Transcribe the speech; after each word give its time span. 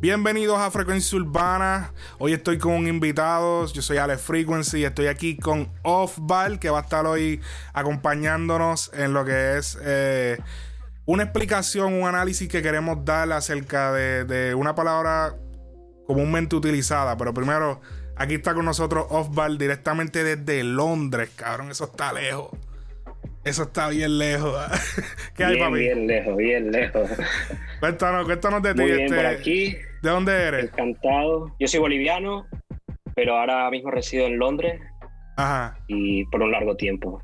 Bienvenidos 0.00 0.58
a 0.58 0.70
Frecuencia 0.70 1.18
Urbana. 1.18 1.92
Hoy 2.18 2.32
estoy 2.32 2.56
con 2.56 2.88
invitados. 2.88 3.74
Yo 3.74 3.82
soy 3.82 3.98
Alex 3.98 4.22
Frequency. 4.22 4.84
Estoy 4.84 5.08
aquí 5.08 5.36
con 5.36 5.68
Offbal, 5.82 6.58
que 6.58 6.70
va 6.70 6.78
a 6.78 6.82
estar 6.82 7.04
hoy 7.04 7.42
acompañándonos 7.74 8.90
en 8.94 9.12
lo 9.12 9.26
que 9.26 9.58
es 9.58 9.78
eh, 9.82 10.38
una 11.04 11.24
explicación, 11.24 11.92
un 11.92 12.08
análisis 12.08 12.48
que 12.48 12.62
queremos 12.62 13.04
dar 13.04 13.30
acerca 13.32 13.92
de, 13.92 14.54
una 14.54 14.74
palabra 14.74 15.36
comúnmente 16.06 16.56
utilizada. 16.56 17.18
Pero 17.18 17.34
primero, 17.34 17.82
aquí 18.16 18.36
está 18.36 18.54
con 18.54 18.64
nosotros 18.64 19.04
Offbal 19.10 19.58
directamente 19.58 20.24
desde 20.24 20.64
Londres, 20.64 21.28
cabrón. 21.36 21.70
Eso 21.70 21.84
está 21.84 22.14
lejos. 22.14 22.48
Eso 23.44 23.62
está 23.62 23.88
bien 23.88 24.18
lejos. 24.18 24.54
¿Qué 25.34 25.44
hay, 25.44 25.58
papi? 25.58 25.78
Bien 25.78 26.06
lejos, 26.06 26.36
bien 26.36 26.70
lejos. 26.70 27.10
Cuéntanos, 27.80 28.26
cuéntanos 28.26 28.62
de 28.62 28.74
ti. 28.74 28.80
Muy 28.82 28.92
bien, 28.92 29.08
por 29.08 29.24
este, 29.24 29.28
aquí. 29.28 29.76
¿De 30.02 30.10
dónde 30.10 30.32
eres? 30.32 30.64
Encantado. 30.64 31.54
Yo 31.58 31.66
soy 31.66 31.80
boliviano, 31.80 32.46
pero 33.14 33.38
ahora 33.38 33.70
mismo 33.70 33.90
resido 33.90 34.26
en 34.26 34.38
Londres. 34.38 34.80
Ajá. 35.36 35.78
Y 35.88 36.26
por 36.26 36.42
un 36.42 36.52
largo 36.52 36.76
tiempo. 36.76 37.22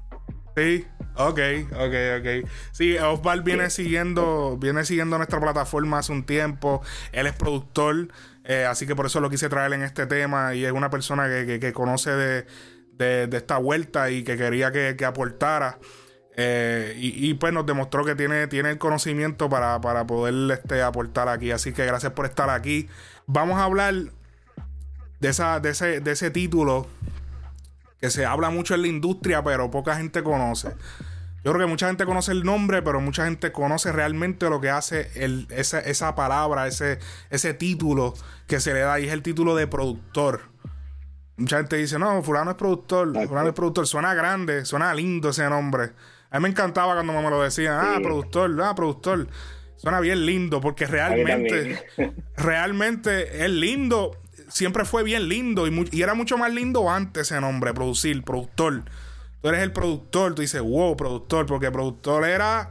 Sí, 0.56 0.86
ok, 1.16 1.38
ok, 1.72 1.94
ok. 2.18 2.48
Sí, 2.72 2.96
Osval 2.96 3.42
viene 3.42 3.68
siguiendo, 3.68 4.56
viene 4.58 4.86
siguiendo 4.86 5.18
nuestra 5.18 5.38
plataforma 5.38 5.98
hace 5.98 6.12
un 6.12 6.24
tiempo. 6.24 6.80
Él 7.12 7.26
es 7.26 7.34
productor, 7.34 8.08
eh, 8.44 8.64
así 8.64 8.86
que 8.86 8.96
por 8.96 9.04
eso 9.04 9.20
lo 9.20 9.28
quise 9.28 9.50
traer 9.50 9.74
en 9.74 9.82
este 9.82 10.06
tema. 10.06 10.54
Y 10.54 10.64
es 10.64 10.72
una 10.72 10.88
persona 10.88 11.28
que, 11.28 11.72
conoce 11.74 12.10
de, 12.10 12.46
de, 13.26 13.36
esta 13.36 13.58
vuelta 13.58 14.10
y 14.10 14.24
que 14.24 14.38
quería 14.38 14.72
que, 14.72 14.96
que 14.96 15.04
aportara. 15.04 15.78
Eh, 16.38 16.94
y, 16.98 17.32
pues 17.34 17.54
nos 17.54 17.64
demostró 17.64 18.04
que 18.04 18.14
tiene, 18.14 18.46
tiene 18.46 18.70
el 18.70 18.78
conocimiento 18.78 19.48
para, 19.48 19.80
poder 19.80 20.52
este, 20.52 20.82
aportar 20.82 21.28
aquí. 21.30 21.50
Así 21.50 21.72
que 21.72 21.86
gracias 21.86 22.12
por 22.12 22.26
estar 22.26 22.50
aquí. 22.50 22.88
Vamos 23.26 23.58
a 23.58 23.64
hablar 23.64 23.94
de, 25.20 25.28
esa, 25.28 25.60
de, 25.60 25.70
ese, 25.70 26.00
de 26.00 26.12
ese 26.12 26.30
título 26.30 26.86
que 28.00 28.10
se 28.10 28.26
habla 28.26 28.50
mucho 28.50 28.74
en 28.74 28.82
la 28.82 28.88
industria, 28.88 29.42
pero 29.42 29.70
poca 29.70 29.96
gente 29.96 30.22
conoce. 30.22 30.68
Yo 31.42 31.52
creo 31.52 31.64
que 31.64 31.70
mucha 31.70 31.86
gente 31.86 32.04
conoce 32.04 32.32
el 32.32 32.42
nombre, 32.42 32.82
pero 32.82 33.00
mucha 33.00 33.24
gente 33.24 33.50
conoce 33.52 33.90
realmente 33.92 34.50
lo 34.50 34.60
que 34.60 34.68
hace 34.68 35.10
el, 35.14 35.46
esa, 35.50 35.80
esa 35.80 36.14
palabra, 36.14 36.66
ese, 36.66 36.98
ese 37.30 37.54
título 37.54 38.12
que 38.46 38.60
se 38.60 38.74
le 38.74 38.80
da. 38.80 39.00
Y 39.00 39.06
es 39.06 39.12
el 39.12 39.22
título 39.22 39.54
de 39.54 39.66
productor. 39.66 40.42
Mucha 41.38 41.58
gente 41.58 41.76
dice, 41.76 41.98
no, 41.98 42.22
fulano 42.22 42.50
es 42.50 42.56
productor, 42.56 43.12
fulano 43.28 43.48
es 43.48 43.54
productor. 43.54 43.86
Suena 43.86 44.12
grande, 44.12 44.66
suena 44.66 44.92
lindo 44.92 45.30
ese 45.30 45.48
nombre. 45.48 45.92
A 46.36 46.38
mí 46.38 46.42
me 46.42 46.48
encantaba 46.50 46.92
cuando 46.92 47.14
me 47.14 47.30
lo 47.30 47.40
decían, 47.40 47.78
ah, 47.80 47.98
productor, 48.02 48.54
ah, 48.62 48.74
productor. 48.74 49.26
Suena 49.76 50.00
bien 50.00 50.26
lindo 50.26 50.60
porque 50.60 50.86
realmente, 50.86 51.82
realmente 52.36 53.42
es 53.42 53.50
lindo. 53.50 54.18
Siempre 54.50 54.84
fue 54.84 55.02
bien 55.02 55.30
lindo 55.30 55.66
y, 55.66 56.02
era 56.02 56.12
mucho 56.12 56.36
más 56.36 56.52
lindo 56.52 56.90
antes 56.90 57.32
ese 57.32 57.40
nombre, 57.40 57.72
producir, 57.72 58.22
productor. 58.22 58.84
Tú 59.40 59.48
eres 59.48 59.62
el 59.62 59.72
productor, 59.72 60.34
tú 60.34 60.42
dices, 60.42 60.60
wow, 60.60 60.94
productor, 60.94 61.46
porque 61.46 61.70
productor 61.70 62.26
era 62.26 62.68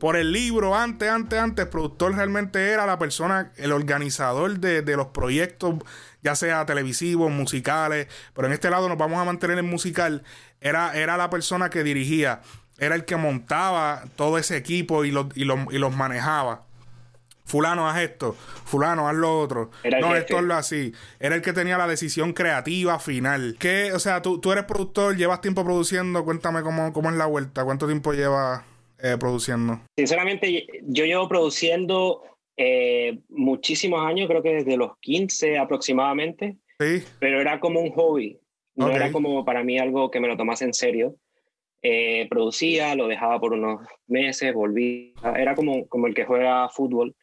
por 0.00 0.16
el 0.16 0.32
libro, 0.32 0.74
antes, 0.74 1.08
antes, 1.08 1.38
antes, 1.38 1.66
productor 1.66 2.16
realmente 2.16 2.70
era 2.70 2.84
la 2.84 2.98
persona, 2.98 3.52
el 3.56 3.70
organizador 3.70 4.58
de, 4.58 4.82
de, 4.82 4.96
los 4.96 5.08
proyectos, 5.08 5.76
ya 6.20 6.34
sea 6.34 6.66
televisivos, 6.66 7.30
musicales, 7.30 8.08
pero 8.34 8.48
en 8.48 8.54
este 8.54 8.70
lado 8.70 8.88
nos 8.88 8.98
vamos 8.98 9.20
a 9.20 9.24
mantener 9.24 9.58
en 9.58 9.66
musical, 9.66 10.24
era, 10.60 10.94
era 10.94 11.16
la 11.16 11.30
persona 11.30 11.70
que 11.70 11.84
dirigía 11.84 12.42
era 12.78 12.94
el 12.94 13.04
que 13.04 13.16
montaba 13.16 14.04
todo 14.16 14.38
ese 14.38 14.56
equipo 14.56 15.04
y, 15.04 15.08
y, 15.34 15.44
los 15.44 15.96
manejaba. 15.96 16.64
Fulano, 17.44 17.88
haz 17.88 18.00
esto. 18.00 18.32
Fulano, 18.32 19.08
haz 19.08 19.14
lo 19.14 19.38
otro. 19.38 19.70
no, 20.00 20.16
esto 20.16 20.38
es 20.38 20.44
lo 20.44 20.54
así. 20.54 20.92
Era 21.20 21.34
el 21.34 21.42
que 21.42 21.52
tenía 21.52 21.76
la 21.76 21.86
decisión 21.86 22.32
creativa 22.32 22.98
final. 22.98 23.56
¿Qué, 23.58 23.92
o 23.92 23.98
sea, 23.98 24.22
tú, 24.22 24.40
tú 24.40 24.50
eres 24.50 24.64
productor, 24.64 25.16
llevas 25.16 25.40
tiempo 25.40 25.62
produciendo. 25.62 26.24
Cuéntame 26.24 26.62
cómo, 26.62 26.92
cómo 26.92 27.10
es 27.10 27.16
la 27.16 27.26
vuelta. 27.26 27.64
¿Cuánto 27.64 27.86
tiempo 27.86 28.12
llevas 28.12 28.62
eh, 28.98 29.16
produciendo? 29.20 29.80
Sinceramente, 29.96 30.66
yo 30.82 31.04
llevo 31.04 31.28
produciendo 31.28 32.22
eh, 32.56 33.18
muchísimos 33.28 34.00
años, 34.06 34.28
creo 34.28 34.42
que 34.42 34.54
desde 34.54 34.76
los 34.76 34.96
15 35.00 35.58
aproximadamente. 35.58 36.56
Sí. 36.80 37.04
Pero 37.18 37.40
era 37.40 37.60
como 37.60 37.80
un 37.80 37.90
hobby. 37.90 38.40
No 38.74 38.90
era 38.90 39.12
como 39.12 39.44
para 39.44 39.62
mí 39.62 39.78
algo 39.78 40.10
que 40.10 40.18
me 40.18 40.26
lo 40.26 40.36
tomase 40.36 40.64
en 40.64 40.74
serio. 40.74 41.14
Eh, 41.86 42.26
producía, 42.30 42.94
lo 42.94 43.08
dejaba 43.08 43.38
por 43.38 43.52
unos 43.52 43.86
meses, 44.06 44.54
volvía, 44.54 45.12
era 45.36 45.54
como, 45.54 45.86
como 45.86 46.06
el 46.06 46.14
que 46.14 46.24
juega 46.24 46.70
fútbol. 46.70 47.14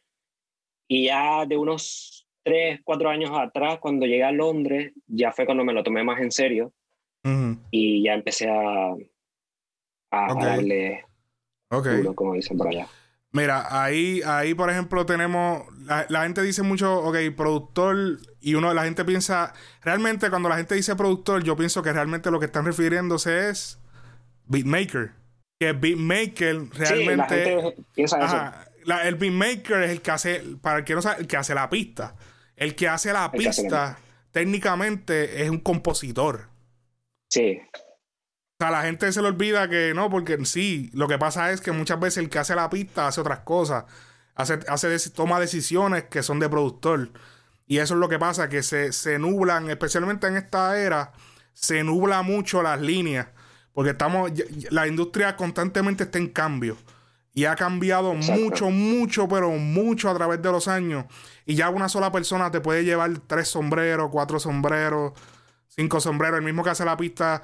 Y 0.86 1.06
ya 1.06 1.44
de 1.46 1.56
unos 1.56 2.28
tres, 2.44 2.80
cuatro 2.84 3.10
años 3.10 3.32
atrás, 3.34 3.80
cuando 3.80 4.06
llegué 4.06 4.22
a 4.22 4.30
Londres, 4.30 4.92
ya 5.08 5.32
fue 5.32 5.46
cuando 5.46 5.64
me 5.64 5.72
lo 5.72 5.82
tomé 5.82 6.04
más 6.04 6.20
en 6.20 6.30
serio. 6.30 6.72
Y 7.72 8.04
ya 8.04 8.14
empecé 8.14 8.48
a, 8.48 8.94
a, 10.10 10.34
darle 10.34 11.04
como 12.14 12.34
dicen 12.34 12.56
por 12.56 12.68
allá. 12.68 12.86
Mira, 13.32 13.66
ahí, 13.82 14.20
ahí 14.24 14.54
por 14.54 14.70
ejemplo 14.70 15.06
tenemos, 15.06 15.62
la, 15.86 16.22
gente 16.22 16.42
dice 16.42 16.62
mucho, 16.62 17.02
ok, 17.02 17.16
productor, 17.36 18.20
y 18.40 18.54
uno, 18.54 18.74
la 18.74 18.84
gente 18.84 19.04
piensa, 19.04 19.54
realmente 19.82 20.30
cuando 20.30 20.48
la 20.48 20.56
gente 20.56 20.76
dice 20.76 20.94
productor, 20.94 21.42
yo 21.42 21.56
pienso 21.56 21.82
que 21.82 21.92
realmente 21.92 22.30
lo 22.30 22.38
que 22.38 22.46
están 22.46 22.64
refiriéndose 22.64 23.48
es 23.48 23.81
beatmaker. 24.46 25.12
Que 25.58 25.72
beatmaker 25.72 26.68
realmente. 26.72 27.74
el 29.04 29.14
beatmaker 29.14 29.82
es 29.82 29.90
el 29.90 30.02
que 30.02 30.10
hace, 30.10 30.42
para 30.60 30.78
el 30.78 30.84
que 30.84 30.94
no 30.94 31.02
sabe, 31.02 31.20
el 31.20 31.26
que 31.26 31.36
hace 31.36 31.54
la 31.54 31.70
pista. 31.70 32.16
El 32.56 32.74
que 32.74 32.88
hace 32.88 33.12
la 33.12 33.30
pista, 33.30 33.98
técnicamente, 34.30 35.42
es 35.42 35.50
un 35.50 35.60
compositor. 35.60 36.48
Sí. 37.30 37.60
O 37.72 38.64
sea, 38.64 38.70
la 38.70 38.82
gente 38.82 39.10
se 39.10 39.22
le 39.22 39.28
olvida 39.28 39.68
que 39.68 39.92
no, 39.94 40.10
porque 40.10 40.44
sí, 40.44 40.90
lo 40.92 41.08
que 41.08 41.18
pasa 41.18 41.50
es 41.50 41.60
que 41.60 41.72
muchas 41.72 41.98
veces 41.98 42.18
el 42.18 42.30
que 42.30 42.38
hace 42.38 42.54
la 42.54 42.70
pista 42.70 43.08
hace 43.08 43.20
otras 43.20 43.40
cosas. 43.40 43.84
Hace, 44.34 44.60
hace 44.68 45.10
toma 45.10 45.40
decisiones 45.40 46.04
que 46.04 46.22
son 46.22 46.38
de 46.38 46.48
productor. 46.48 47.10
Y 47.66 47.78
eso 47.78 47.94
es 47.94 48.00
lo 48.00 48.08
que 48.08 48.18
pasa, 48.18 48.48
que 48.48 48.62
se, 48.62 48.92
se 48.92 49.18
nublan, 49.18 49.70
especialmente 49.70 50.26
en 50.26 50.36
esta 50.36 50.78
era, 50.78 51.12
se 51.52 51.82
nubla 51.82 52.22
mucho 52.22 52.62
las 52.62 52.80
líneas. 52.80 53.28
Porque 53.72 53.90
estamos, 53.90 54.30
la 54.70 54.86
industria 54.86 55.36
constantemente 55.36 56.04
está 56.04 56.18
en 56.18 56.28
cambio. 56.28 56.76
Y 57.34 57.46
ha 57.46 57.56
cambiado 57.56 58.12
mucho, 58.12 58.70
mucho, 58.70 59.26
pero 59.26 59.50
mucho 59.52 60.10
a 60.10 60.14
través 60.14 60.42
de 60.42 60.52
los 60.52 60.68
años. 60.68 61.06
Y 61.46 61.54
ya 61.54 61.70
una 61.70 61.88
sola 61.88 62.12
persona 62.12 62.50
te 62.50 62.60
puede 62.60 62.84
llevar 62.84 63.10
tres 63.26 63.48
sombreros, 63.48 64.10
cuatro 64.10 64.38
sombreros, 64.38 65.12
cinco 65.68 66.00
sombreros. 66.00 66.38
El 66.38 66.44
mismo 66.44 66.62
que 66.62 66.70
hace 66.70 66.84
la 66.84 66.96
pista 66.98 67.40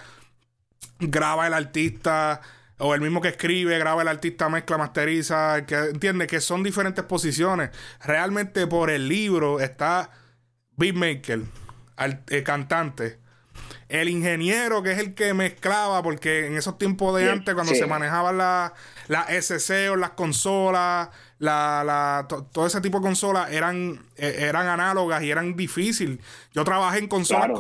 graba 0.98 1.46
el 1.46 1.54
artista. 1.54 2.42
O 2.80 2.94
el 2.94 3.00
mismo 3.00 3.20
que 3.20 3.28
escribe, 3.28 3.78
graba 3.78 4.02
el 4.02 4.08
artista, 4.08 4.50
mezcla, 4.50 4.76
masteriza. 4.76 5.64
Que 5.64 5.76
entiende 5.76 6.26
que 6.26 6.42
son 6.42 6.62
diferentes 6.62 7.04
posiciones. 7.04 7.70
Realmente 8.04 8.66
por 8.66 8.90
el 8.90 9.08
libro 9.08 9.58
está 9.58 10.10
beatmaker, 10.76 11.40
el 11.96 12.20
eh, 12.28 12.42
cantante 12.42 13.18
el 13.88 14.08
ingeniero 14.08 14.82
que 14.82 14.92
es 14.92 14.98
el 14.98 15.14
que 15.14 15.32
mezclaba, 15.34 16.02
porque 16.02 16.46
en 16.46 16.56
esos 16.56 16.76
tiempos 16.78 17.18
de 17.18 17.30
antes, 17.30 17.54
cuando 17.54 17.74
se 17.74 17.86
manejaban 17.86 18.36
las 18.38 18.72
la 19.08 19.22
SC 19.22 19.90
o 19.90 19.96
las 19.96 20.10
consolas, 20.10 21.08
la, 21.38 21.82
la 21.84 22.26
todo 22.52 22.66
ese 22.66 22.80
tipo 22.80 22.98
de 22.98 23.04
consolas 23.04 23.50
eran, 23.50 24.04
eh, 24.16 24.36
eran 24.40 24.68
análogas 24.68 25.22
y 25.22 25.30
eran 25.30 25.56
difíciles. 25.56 26.18
Yo 26.52 26.64
trabajé 26.64 26.98
en 26.98 27.08
consolas, 27.08 27.50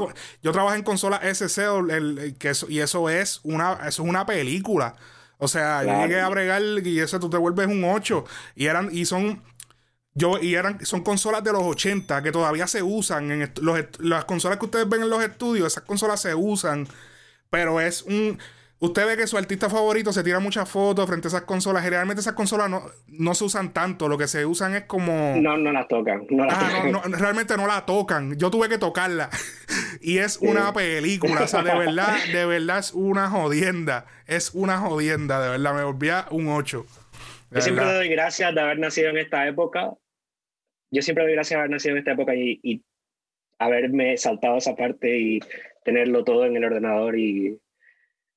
yo 0.42 0.52
trabajé 0.52 0.76
en 0.76 0.82
consolas 0.84 1.24
SC 1.24 1.62
el, 1.88 2.36
que 2.38 2.52
y 2.68 2.80
eso 2.80 3.08
es 3.08 3.40
una, 3.44 3.72
eso 3.86 4.02
es 4.02 4.08
una 4.08 4.26
película. 4.26 4.94
O 5.38 5.48
sea, 5.48 5.84
yo 5.84 6.02
llegué 6.02 6.20
a 6.20 6.28
bregar 6.28 6.60
y 6.84 6.98
eso 6.98 7.20
tú 7.20 7.30
te 7.30 7.36
vuelves 7.36 7.68
un 7.68 7.84
8. 7.84 8.24
Y 8.56 8.66
eran, 8.66 8.88
y 8.92 9.04
son 9.04 9.40
yo, 10.18 10.38
y 10.40 10.54
eran, 10.54 10.84
son 10.84 11.02
consolas 11.02 11.44
de 11.44 11.52
los 11.52 11.62
80 11.62 12.22
que 12.22 12.32
todavía 12.32 12.66
se 12.66 12.82
usan. 12.82 13.30
En 13.30 13.52
los, 13.62 13.80
las 14.00 14.24
consolas 14.24 14.58
que 14.58 14.66
ustedes 14.66 14.88
ven 14.88 15.02
en 15.02 15.10
los 15.10 15.22
estudios, 15.22 15.68
esas 15.68 15.84
consolas 15.84 16.20
se 16.20 16.34
usan. 16.34 16.86
Pero 17.50 17.80
es 17.80 18.02
un. 18.02 18.38
Usted 18.80 19.06
ve 19.06 19.16
que 19.16 19.26
su 19.26 19.36
artista 19.36 19.68
favorito 19.68 20.12
se 20.12 20.22
tira 20.22 20.38
muchas 20.38 20.68
fotos 20.68 21.06
frente 21.08 21.26
a 21.26 21.30
esas 21.30 21.42
consolas. 21.42 21.82
Generalmente 21.82 22.20
esas 22.20 22.34
consolas 22.34 22.70
no, 22.70 22.82
no 23.08 23.34
se 23.34 23.44
usan 23.44 23.72
tanto. 23.72 24.08
Lo 24.08 24.16
que 24.18 24.28
se 24.28 24.44
usan 24.46 24.74
es 24.74 24.84
como. 24.84 25.34
No, 25.36 25.56
no 25.56 25.72
las 25.72 25.88
tocan. 25.88 26.26
ah, 26.48 26.84
No, 26.90 27.00
realmente 27.02 27.56
no 27.56 27.66
la 27.66 27.86
tocan. 27.86 28.36
Yo 28.36 28.50
tuve 28.50 28.68
que 28.68 28.78
tocarla. 28.78 29.30
y 30.00 30.18
es 30.18 30.38
una 30.40 30.72
película. 30.72 31.42
O 31.42 31.48
sea, 31.48 31.62
de 31.62 31.74
verdad, 31.78 32.16
de 32.32 32.44
verdad 32.44 32.78
es 32.78 32.92
una 32.92 33.30
jodienda. 33.30 34.06
Es 34.26 34.50
una 34.54 34.78
jodienda, 34.78 35.40
de 35.40 35.48
verdad. 35.50 35.74
Me 35.74 35.84
volvía 35.84 36.26
un 36.30 36.48
8. 36.48 36.86
Yo 37.50 37.60
siempre 37.62 37.84
doy 37.84 38.08
gracias 38.08 38.54
de 38.54 38.60
haber 38.60 38.78
nacido 38.78 39.08
en 39.08 39.18
esta 39.18 39.46
época 39.46 39.94
yo 40.90 41.02
siempre 41.02 41.24
doy 41.24 41.34
gracias 41.34 41.56
a 41.56 41.60
haber 41.60 41.70
nacido 41.70 41.92
en 41.92 41.98
esta 41.98 42.12
época 42.12 42.34
y, 42.34 42.84
haberme 43.60 44.16
saltado 44.16 44.56
esa 44.58 44.76
parte 44.76 45.18
y 45.18 45.40
tenerlo 45.84 46.22
todo 46.22 46.44
en 46.44 46.56
el 46.56 46.64
ordenador 46.64 47.18
y 47.18 47.60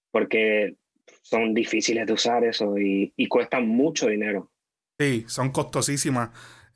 porque 0.10 0.78
son 1.22 1.54
difíciles 1.54 2.08
de 2.08 2.14
usar 2.14 2.44
eso 2.44 2.76
y, 2.78 3.14
cuestan 3.28 3.68
mucho 3.68 4.08
dinero. 4.08 4.50
Sí, 4.98 5.24
son 5.28 5.52
costosísimas. 5.52 6.30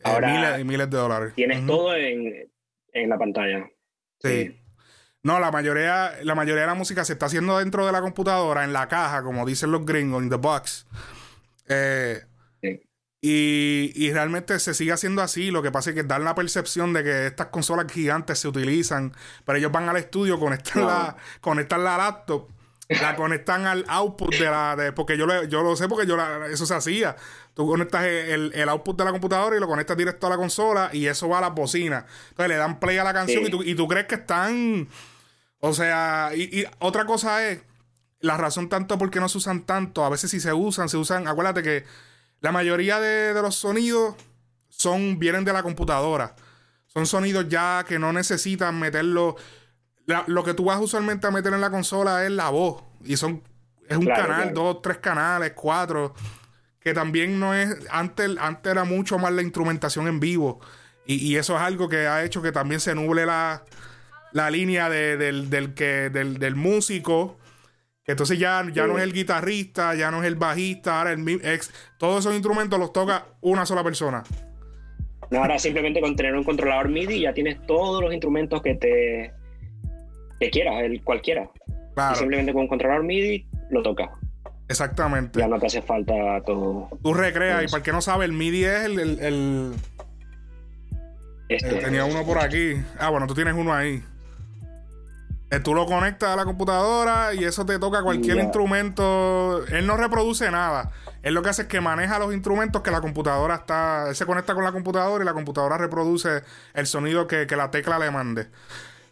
Eh, 0.04 0.22
miles 0.22 0.60
y 0.60 0.63
miles 0.63 0.89
de 0.92 0.98
dólares. 0.98 1.33
Tienes 1.36 1.66
todo 1.66 1.95
en, 1.95 2.51
la 2.94 3.18
pantalla. 3.18 3.68
Sí. 4.19 4.56
No, 5.24 5.39
la 5.39 5.50
mayoría, 5.50 6.12
la 6.22 6.36
mayoría 6.36 6.62
de 6.62 6.68
la 6.68 6.75
música 6.75 7.04
se 7.04 7.13
está 7.13 7.25
haciendo 7.25 7.57
dentro 7.57 7.83
de 7.88 7.92
la 7.92 8.01
computadora, 8.01 8.63
en 8.63 8.74
la 8.74 8.88
caja, 8.88 9.24
como 9.24 9.44
dicen 9.44 9.72
los 9.72 9.83
gringos, 9.83 10.22
in 10.22 10.30
the 10.30 10.36
box. 10.36 10.86
Eh, 11.68 12.19
y, 13.27 14.12
realmente 14.12 14.60
se 14.60 14.74
sigue 14.74 14.92
haciendo 14.92 15.22
así. 15.22 15.50
Lo 15.50 15.63
que 15.63 15.72
pasa 15.72 15.89
es 15.89 15.95
que 15.95 16.04
dan 16.04 16.24
la 16.24 16.36
percepción 16.36 16.94
de 16.94 17.04
que 17.04 17.27
estas 17.27 17.48
consolas 17.48 17.92
gigantes 17.92 18.39
se 18.39 18.48
utilizan, 18.48 19.13
pero 19.45 19.57
ellos 19.57 19.72
van 19.72 19.89
al 19.89 19.98
estudio, 19.98 20.39
conectan, 20.39 20.86
la, 20.86 21.16
conectan 21.42 21.83
la 21.83 21.98
laptop, 21.98 22.50
la 22.88 23.16
conectan 23.16 23.66
al 23.66 23.83
output 23.88 24.36
de 24.36 24.45
la. 24.45 24.75
De, 24.75 24.92
porque 24.92 25.18
yo, 25.18 25.25
yo 25.45 25.63
lo 25.63 25.75
sé 25.75 25.88
porque 25.88 26.06
yo 26.06 26.18
eso 26.45 26.68
se 26.68 26.75
hacía. 26.75 27.16
Tú 27.56 27.66
conectas 27.68 28.06
el, 28.06 28.51
el, 28.54 28.69
output 28.69 28.98
de 28.98 29.06
la 29.06 29.12
computadora 29.12 29.57
y 29.57 29.60
lo 29.60 29.68
conectas 29.68 29.98
directo 29.98 30.27
a 30.27 30.30
la 30.30 30.38
consola 30.38 30.89
y 30.94 31.07
eso 31.07 31.27
va 31.27 31.39
a 31.39 31.42
la 31.42 31.50
bocina. 31.50 32.06
Entonces 32.30 32.50
le 32.50 32.57
dan 32.57 32.80
play 32.80 32.98
a 32.98 33.04
la 33.04 33.13
canción 33.13 33.44
y, 33.44 33.50
tú, 33.50 33.63
y 33.63 33.74
tú 33.74 33.88
crees 33.88 34.06
que 34.06 34.16
están. 34.16 34.88
O 35.62 35.74
sea, 35.74 36.30
y, 36.36 36.44
y 36.60 36.66
otra 36.77 37.06
cosa 37.06 37.48
es 37.48 37.62
la 38.19 38.38
razón 38.38 38.69
tanto 38.69 39.00
por 39.00 39.10
qué 39.10 39.19
no 39.19 39.30
se 39.30 39.39
usan 39.39 39.63
tanto. 39.63 40.06
A 40.06 40.10
veces 40.10 40.30
si 40.30 40.39
se 40.39 40.54
usan, 40.54 40.89
se 40.89 40.98
usan. 40.98 41.27
Acuérdate 41.27 41.63
que 41.63 41.86
la 42.45 42.51
mayoría 42.51 43.00
de, 43.00 43.33
los 43.42 43.56
sonidos 43.56 44.13
son, 44.69 45.18
vienen 45.18 45.44
de 45.45 45.51
la 45.51 45.63
computadora. 45.63 46.36
Son 46.86 47.07
sonidos 47.07 47.50
ya 47.50 47.83
que 47.88 47.97
no 47.97 48.13
necesitan 48.13 48.80
meterlo. 48.80 49.36
lo 50.27 50.44
que 50.44 50.53
tú 50.53 50.65
vas 50.65 50.80
usualmente 50.80 51.25
a 51.25 51.31
meter 51.31 51.53
en 51.53 51.62
la 51.62 51.71
consola 51.71 52.24
es 52.24 52.30
la 52.30 52.50
voz. 52.50 52.83
Y 53.03 53.18
son. 53.18 53.42
Es 53.89 53.97
un 53.97 54.06
canal, 54.06 54.53
dos, 54.53 54.80
tres 54.83 55.00
canales, 55.00 55.53
cuatro. 55.56 56.13
Que 56.80 56.94
también 56.94 57.39
no 57.39 57.56
es. 57.56 57.75
Antes, 57.89 58.38
antes 58.39 58.71
era 58.71 58.83
mucho 58.83 59.18
más 59.18 59.33
la 59.33 59.41
instrumentación 59.41 60.07
en 60.07 60.19
vivo. 60.19 60.59
Y, 61.07 61.38
eso 61.38 61.56
es 61.56 61.62
algo 61.63 61.89
que 61.89 62.06
ha 62.07 62.24
hecho 62.24 62.44
que 62.44 62.51
también 62.51 62.80
se 62.80 62.94
nuble 62.94 63.25
la, 63.25 63.63
la 64.33 64.51
línea 64.51 64.88
del, 64.88 65.50
del, 65.50 65.74
que, 65.74 66.12
del, 66.12 66.38
del 66.38 66.56
músico 66.56 67.39
entonces 68.07 68.38
ya, 68.38 68.66
ya 68.72 68.86
no 68.86 68.98
es 68.98 69.04
el 69.04 69.13
guitarrista, 69.13 69.96
ya 69.96 70.12
no 70.12 70.22
es 70.22 70.28
el 70.28 70.36
bajista, 70.36 71.00
ahora 71.00 71.12
el 71.13 71.28
ex, 71.44 71.72
todos 71.98 72.19
esos 72.19 72.34
instrumentos 72.34 72.78
los 72.78 72.94
toca 72.94 73.25
una 73.42 73.66
sola 73.66 73.84
persona. 73.84 74.24
No, 75.31 75.40
ahora 75.40 75.57
simplemente 75.57 76.02
con 76.02 76.16
tener 76.16 76.36
un 76.36 76.44
controlador 76.44 76.90
MIDI 76.90 77.22
ya 77.22 77.34
tienes 77.34 77.66
todos 77.66 78.02
los 78.04 78.13
instrumentos 78.13 78.62
que 78.62 78.75
te 78.75 79.34
que 80.40 80.50
quieras, 80.50 80.84
el 80.84 81.04
cualquiera. 81.04 81.50
Y 82.12 82.16
simplemente 82.16 82.54
con 82.54 82.63
un 82.63 82.68
controlador 82.68 83.04
MIDI 83.04 83.48
lo 83.72 83.81
toca. 83.81 84.12
Exactamente. 84.68 85.40
Ya 85.40 85.48
no 85.48 85.60
te 85.60 85.68
hace 85.68 85.81
falta 85.81 86.42
todo. 86.46 86.90
Tú 87.01 87.13
recreas, 87.13 87.63
y 87.63 87.68
para 87.68 87.78
el 87.78 87.84
que 87.84 87.92
no 87.92 88.01
sabe, 88.01 88.25
el 88.25 88.34
MIDI 88.34 88.63
es 88.66 88.86
el. 88.86 89.00
el, 89.00 89.74
este. 91.50 91.78
Eh, 91.78 91.81
tenía 91.81 92.06
uno 92.06 92.25
por 92.25 92.40
aquí. 92.40 92.75
Ah, 93.00 93.10
bueno, 93.10 93.28
tú 93.28 93.34
tienes 93.34 93.54
uno 93.54 93.74
ahí. 93.74 94.04
Eh, 95.51 95.59
tú 95.59 95.75
lo 95.75 95.86
conectas 95.86 96.30
a 96.30 96.36
la 96.36 96.44
computadora 96.44 97.33
y 97.36 97.44
eso 97.44 97.65
te 97.65 97.77
toca 97.77 98.01
cualquier 98.01 98.38
instrumento. 98.38 99.63
Él 99.68 99.86
no 99.86 99.95
reproduce 99.95 100.50
nada. 100.50 100.92
Él 101.21 101.36
lo 101.36 101.44
que 101.44 101.50
hace 101.50 101.63
es 101.63 101.68
que 101.68 101.81
maneja 101.81 102.18
los 102.18 102.33
instrumentos 102.33 102.81
que 102.81 102.89
la 102.89 103.00
computadora 103.00 103.56
está. 103.56 104.09
Él 104.09 104.15
se 104.15 104.25
conecta 104.25 104.56
con 104.56 104.63
la 104.63 104.71
computadora 104.71 105.24
y 105.24 105.25
la 105.25 105.33
computadora 105.33 105.77
reproduce 105.77 106.44
el 106.74 106.88
sonido 106.88 107.27
que, 107.27 107.45
la 107.56 107.69
tecla 107.69 108.00
le 108.00 108.09
mande. 108.09 108.47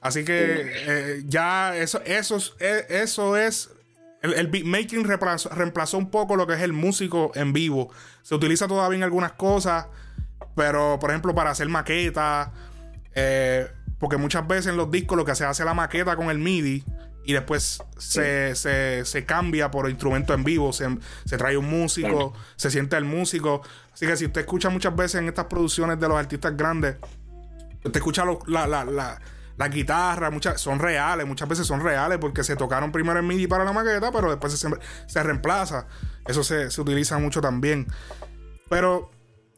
Así 0.02 0.26
que 0.26 0.72
eh, 0.88 1.24
ya 1.28 1.76
eso, 1.76 2.02
eso, 2.06 2.38
eh, 2.60 2.88
eso 2.90 3.38
es. 3.38 3.70
El, 4.22 4.34
el 4.34 4.48
beatmaking 4.48 5.04
reemplazó, 5.04 5.50
reemplazó, 5.50 5.98
un 5.98 6.10
poco 6.10 6.36
lo 6.36 6.48
que 6.48 6.54
es 6.54 6.62
el 6.62 6.74
músico 6.74 7.32
en 7.36 7.54
vivo. 7.54 7.92
Se 8.24 8.34
utiliza 8.34 8.68
todavía 8.68 8.98
en 8.98 9.04
algunas 9.04 9.34
cosas, 9.34 9.88
pero 10.56 10.98
por 11.00 11.12
ejemplo 11.12 11.36
para 11.36 11.52
hacer 11.52 11.70
maquetas. 11.70 12.50
Eh, 13.16 13.68
porque 14.04 14.18
muchas 14.18 14.46
veces 14.46 14.68
en 14.68 14.76
los 14.76 14.92
discos 14.92 15.18
lo 15.18 15.24
que 15.24 15.34
se 15.34 15.46
hace 15.46 15.64
la 15.64 15.74
maqueta 15.74 16.18
con 16.18 16.30
el 16.30 16.38
MIDI 16.38 16.84
y 17.24 17.32
después 17.32 17.82
se, 17.98 19.24
cambia 19.26 19.72
por 19.72 19.90
instrumento 19.90 20.34
en 20.34 20.44
vivo, 20.44 20.74
se, 20.74 20.90
trae 21.38 21.56
un 21.56 21.70
músico, 21.70 22.34
se 22.58 22.70
siente 22.70 22.98
el 22.98 23.06
músico. 23.06 23.62
Así 23.94 24.06
que 24.06 24.18
si 24.18 24.26
usted 24.26 24.42
escucha 24.42 24.70
muchas 24.70 24.94
veces 24.94 25.22
en 25.22 25.30
estas 25.30 25.46
producciones 25.46 26.02
de 26.02 26.10
los 26.10 26.18
artistas 26.18 26.58
grandes, 26.58 26.98
usted 27.78 27.96
escucha 27.96 28.26
la, 28.48 28.68
la, 28.68 29.68
guitarra, 29.70 30.30
muchas, 30.32 30.60
son 30.60 30.80
reales, 30.80 31.26
muchas 31.26 31.48
veces 31.48 31.66
son 31.66 31.82
reales 31.82 32.18
porque 32.20 32.44
se 32.44 32.58
tocaron 32.58 32.92
primero 32.92 33.20
en 33.20 33.26
MIDI 33.26 33.48
para 33.48 33.64
la 33.64 33.72
maqueta, 33.72 34.12
pero 34.12 34.32
después 34.32 34.52
se, 34.52 34.68
se 35.08 35.24
reemplaza. 35.24 35.88
Eso 36.28 36.44
se, 36.44 36.70
se, 36.72 36.82
utiliza 36.82 37.20
mucho 37.20 37.40
también. 37.40 37.88
Pero 38.70 39.12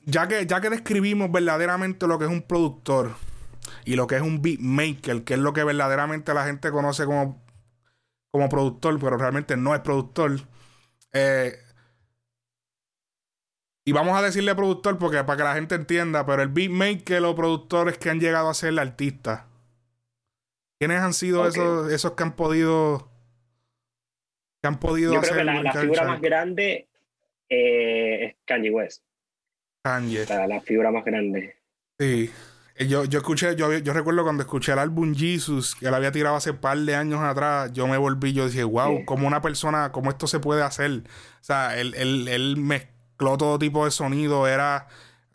ya 0.05 0.27
que, 0.27 0.45
ya 0.45 0.61
que 0.61 0.69
describimos 0.69 1.31
verdaderamente 1.31 2.05
lo 2.05 2.19
que 2.19 2.25
es 2.25 2.31
un 2.31 2.43
productor, 2.43 3.15
y 3.85 3.95
lo 3.95 4.07
que 4.07 4.15
es 4.15 4.21
un 4.21 4.41
beatmaker, 4.41 5.23
que 5.23 5.35
es 5.35 5.39
lo 5.39 5.53
que 5.53 5.63
verdaderamente 5.63 6.33
la 6.33 6.45
gente 6.45 6.71
conoce 6.71 7.05
como, 7.05 7.43
como 8.31 8.49
productor, 8.49 8.99
pero 8.99 9.17
realmente 9.17 9.57
no 9.57 9.75
es 9.75 9.81
productor. 9.81 10.41
Eh, 11.13 11.57
y 13.87 13.91
vamos 13.91 14.17
a 14.17 14.21
decirle 14.21 14.55
productor 14.55 14.97
porque 14.97 15.23
para 15.23 15.37
que 15.37 15.43
la 15.43 15.53
gente 15.53 15.75
entienda, 15.75 16.25
pero 16.25 16.41
el 16.41 16.49
beatmaker 16.49 17.23
o 17.23 17.35
productores 17.35 17.97
que 17.97 18.09
han 18.09 18.19
llegado 18.19 18.49
a 18.49 18.53
ser 18.53 18.69
el 18.69 18.79
artista. 18.79 19.47
¿Quiénes 20.79 21.01
han 21.01 21.13
sido 21.13 21.47
esos, 21.47 21.91
esos 21.91 22.13
que 22.13 22.23
han 22.23 22.35
podido 22.35 23.09
que 24.61 24.67
han 24.67 24.79
podido 24.79 25.13
Yo 25.13 25.21
creo 25.21 25.35
que 25.37 25.43
la, 25.43 25.71
figura 25.71 26.03
más 26.05 26.21
grande 26.21 26.87
eh, 27.49 28.25
es 28.25 28.35
Kanye 28.45 28.71
West. 28.71 29.03
Kanye. 29.83 30.25
la 30.25 30.59
figura 30.61 30.91
más 30.91 31.05
grande. 31.05 31.55
Sí. 31.99 32.31
Eh, 32.77 32.87
yo, 32.87 33.05
yo 33.05 33.19
escuché, 33.19 33.55
yo, 33.55 33.71
yo 33.71 33.93
recuerdo 33.93 34.23
cuando 34.23 34.43
escuché 34.43 34.73
el 34.73 34.79
álbum 34.79 35.15
Jesus, 35.15 35.75
que 35.75 35.87
él 35.87 35.93
había 35.93 36.11
tirado 36.11 36.35
hace 36.35 36.53
par 36.53 36.77
de 36.77 36.95
años 36.95 37.21
atrás, 37.21 37.71
yo 37.71 37.87
me 37.87 37.97
volví, 37.97 38.33
yo 38.33 38.47
dije, 38.47 38.65
wow, 38.65 39.05
como 39.05 39.27
una 39.27 39.41
persona, 39.41 39.91
cómo 39.93 40.09
esto 40.09 40.27
se 40.27 40.39
puede 40.39 40.61
hacer. 40.61 41.03
O 41.39 41.43
sea, 41.43 41.77
él, 41.77 41.93
él, 41.95 42.27
él 42.27 42.57
mezcló 42.57 43.37
todo 43.37 43.57
tipo 43.57 43.85
de 43.85 43.91
sonido, 43.91 44.47
era, 44.47 44.87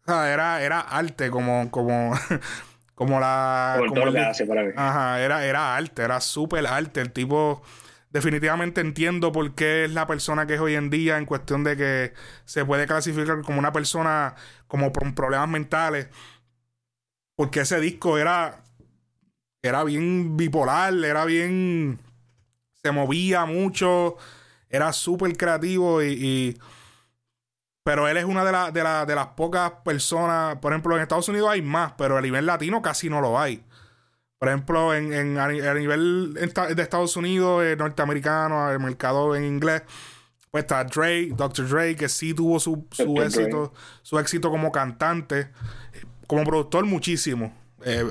o 0.03 0.05
sea, 0.05 0.33
era, 0.33 0.63
era 0.63 0.81
arte, 0.81 1.31
como, 1.31 1.71
como, 1.71 2.13
como 2.95 3.19
la. 3.19 3.77
Como, 3.89 4.05
lo 4.05 4.13
que 4.13 4.19
hace 4.19 4.45
para 4.45 4.63
mí. 4.63 4.73
Ajá, 4.77 5.21
era, 5.23 5.45
era 5.47 5.75
arte, 5.77 6.03
era 6.03 6.21
súper 6.21 6.67
arte. 6.67 7.01
El 7.01 7.11
tipo 7.11 7.63
definitivamente 8.11 8.83
entiendo 8.83 9.33
por 9.33 9.55
qué 9.55 9.85
es 9.85 9.93
la 9.93 10.07
persona 10.07 10.47
que 10.47 10.55
es 10.55 10.61
hoy 10.61 10.75
en 10.75 10.91
día 10.91 11.17
en 11.17 11.25
cuestión 11.25 11.65
de 11.65 11.77
que 11.77 12.13
se 12.45 12.65
puede 12.65 12.87
clasificar 12.87 13.41
como 13.43 13.59
una 13.59 13.73
persona 13.73 14.35
como 14.67 14.93
con 14.93 15.15
problemas 15.15 15.49
mentales 15.49 16.09
porque 17.41 17.61
ese 17.61 17.81
disco 17.81 18.19
era. 18.19 18.65
Era 19.63 19.83
bien 19.83 20.37
bipolar, 20.37 20.93
era 20.93 21.25
bien. 21.25 21.99
Se 22.83 22.93
movía 22.93 23.47
mucho. 23.47 24.19
Era 24.69 24.93
súper 24.93 25.35
creativo 25.39 26.03
y, 26.03 26.61
pero 27.83 28.09
él 28.09 28.19
es 28.19 28.27
una 28.27 28.45
de, 28.45 28.73
de, 28.73 29.07
de, 29.07 29.15
las 29.15 29.29
pocas 29.29 29.73
personas. 29.83 30.57
Por 30.57 30.73
ejemplo, 30.73 30.95
en 30.95 31.01
Estados 31.01 31.31
Unidos 31.31 31.49
hay 31.49 31.63
más, 31.63 31.95
pero 31.97 32.19
a 32.19 32.21
nivel 32.21 32.45
latino 32.45 32.83
casi 32.83 33.09
no 33.09 33.23
lo 33.23 33.41
hay. 33.41 33.65
Por 34.39 34.49
ejemplo, 34.49 34.95
en, 34.95 35.11
en 35.15 35.39
a, 35.39 35.49
nivel 35.49 36.35
de 36.35 36.83
Estados 36.83 37.17
Unidos, 37.17 37.65
eh, 37.65 37.75
norteamericano, 37.75 38.71
el 38.71 38.81
mercado 38.81 39.35
en 39.35 39.45
inglés, 39.45 39.85
pues 40.51 40.65
está 40.65 40.85
Drake, 40.85 41.33
Dr. 41.35 41.67
Dre, 41.67 41.97
que 41.97 42.11
sí 42.11 42.35
tuvo 42.35 42.61
su, 42.61 42.87
su 42.91 43.17
éxito, 43.23 43.73
su 44.03 44.19
éxito 44.19 44.51
como 44.51 44.71
cantante. 44.71 45.49
Como 46.31 46.45
productor, 46.45 46.87
muchísimo. 46.87 47.53
Eh, 47.85 48.05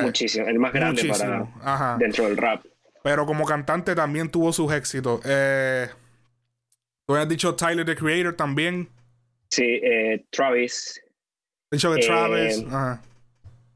muchísimo, 0.00 0.46
el 0.46 0.58
más 0.58 0.72
grande 0.72 1.04
para 1.04 1.98
dentro 1.98 2.24
del 2.24 2.38
rap. 2.38 2.64
Pero 3.02 3.26
como 3.26 3.44
cantante 3.44 3.94
también 3.94 4.30
tuvo 4.30 4.54
sus 4.54 4.72
éxitos. 4.72 5.20
Eh, 5.26 5.86
Tú 7.06 7.14
has 7.14 7.28
dicho 7.28 7.54
Tyler 7.54 7.84
the 7.84 7.94
Creator 7.94 8.34
también. 8.34 8.88
Sí, 9.50 9.80
eh, 9.82 10.24
Travis. 10.30 10.98
Dicho 11.70 11.92
de 11.92 12.00
Travis. 12.00 12.64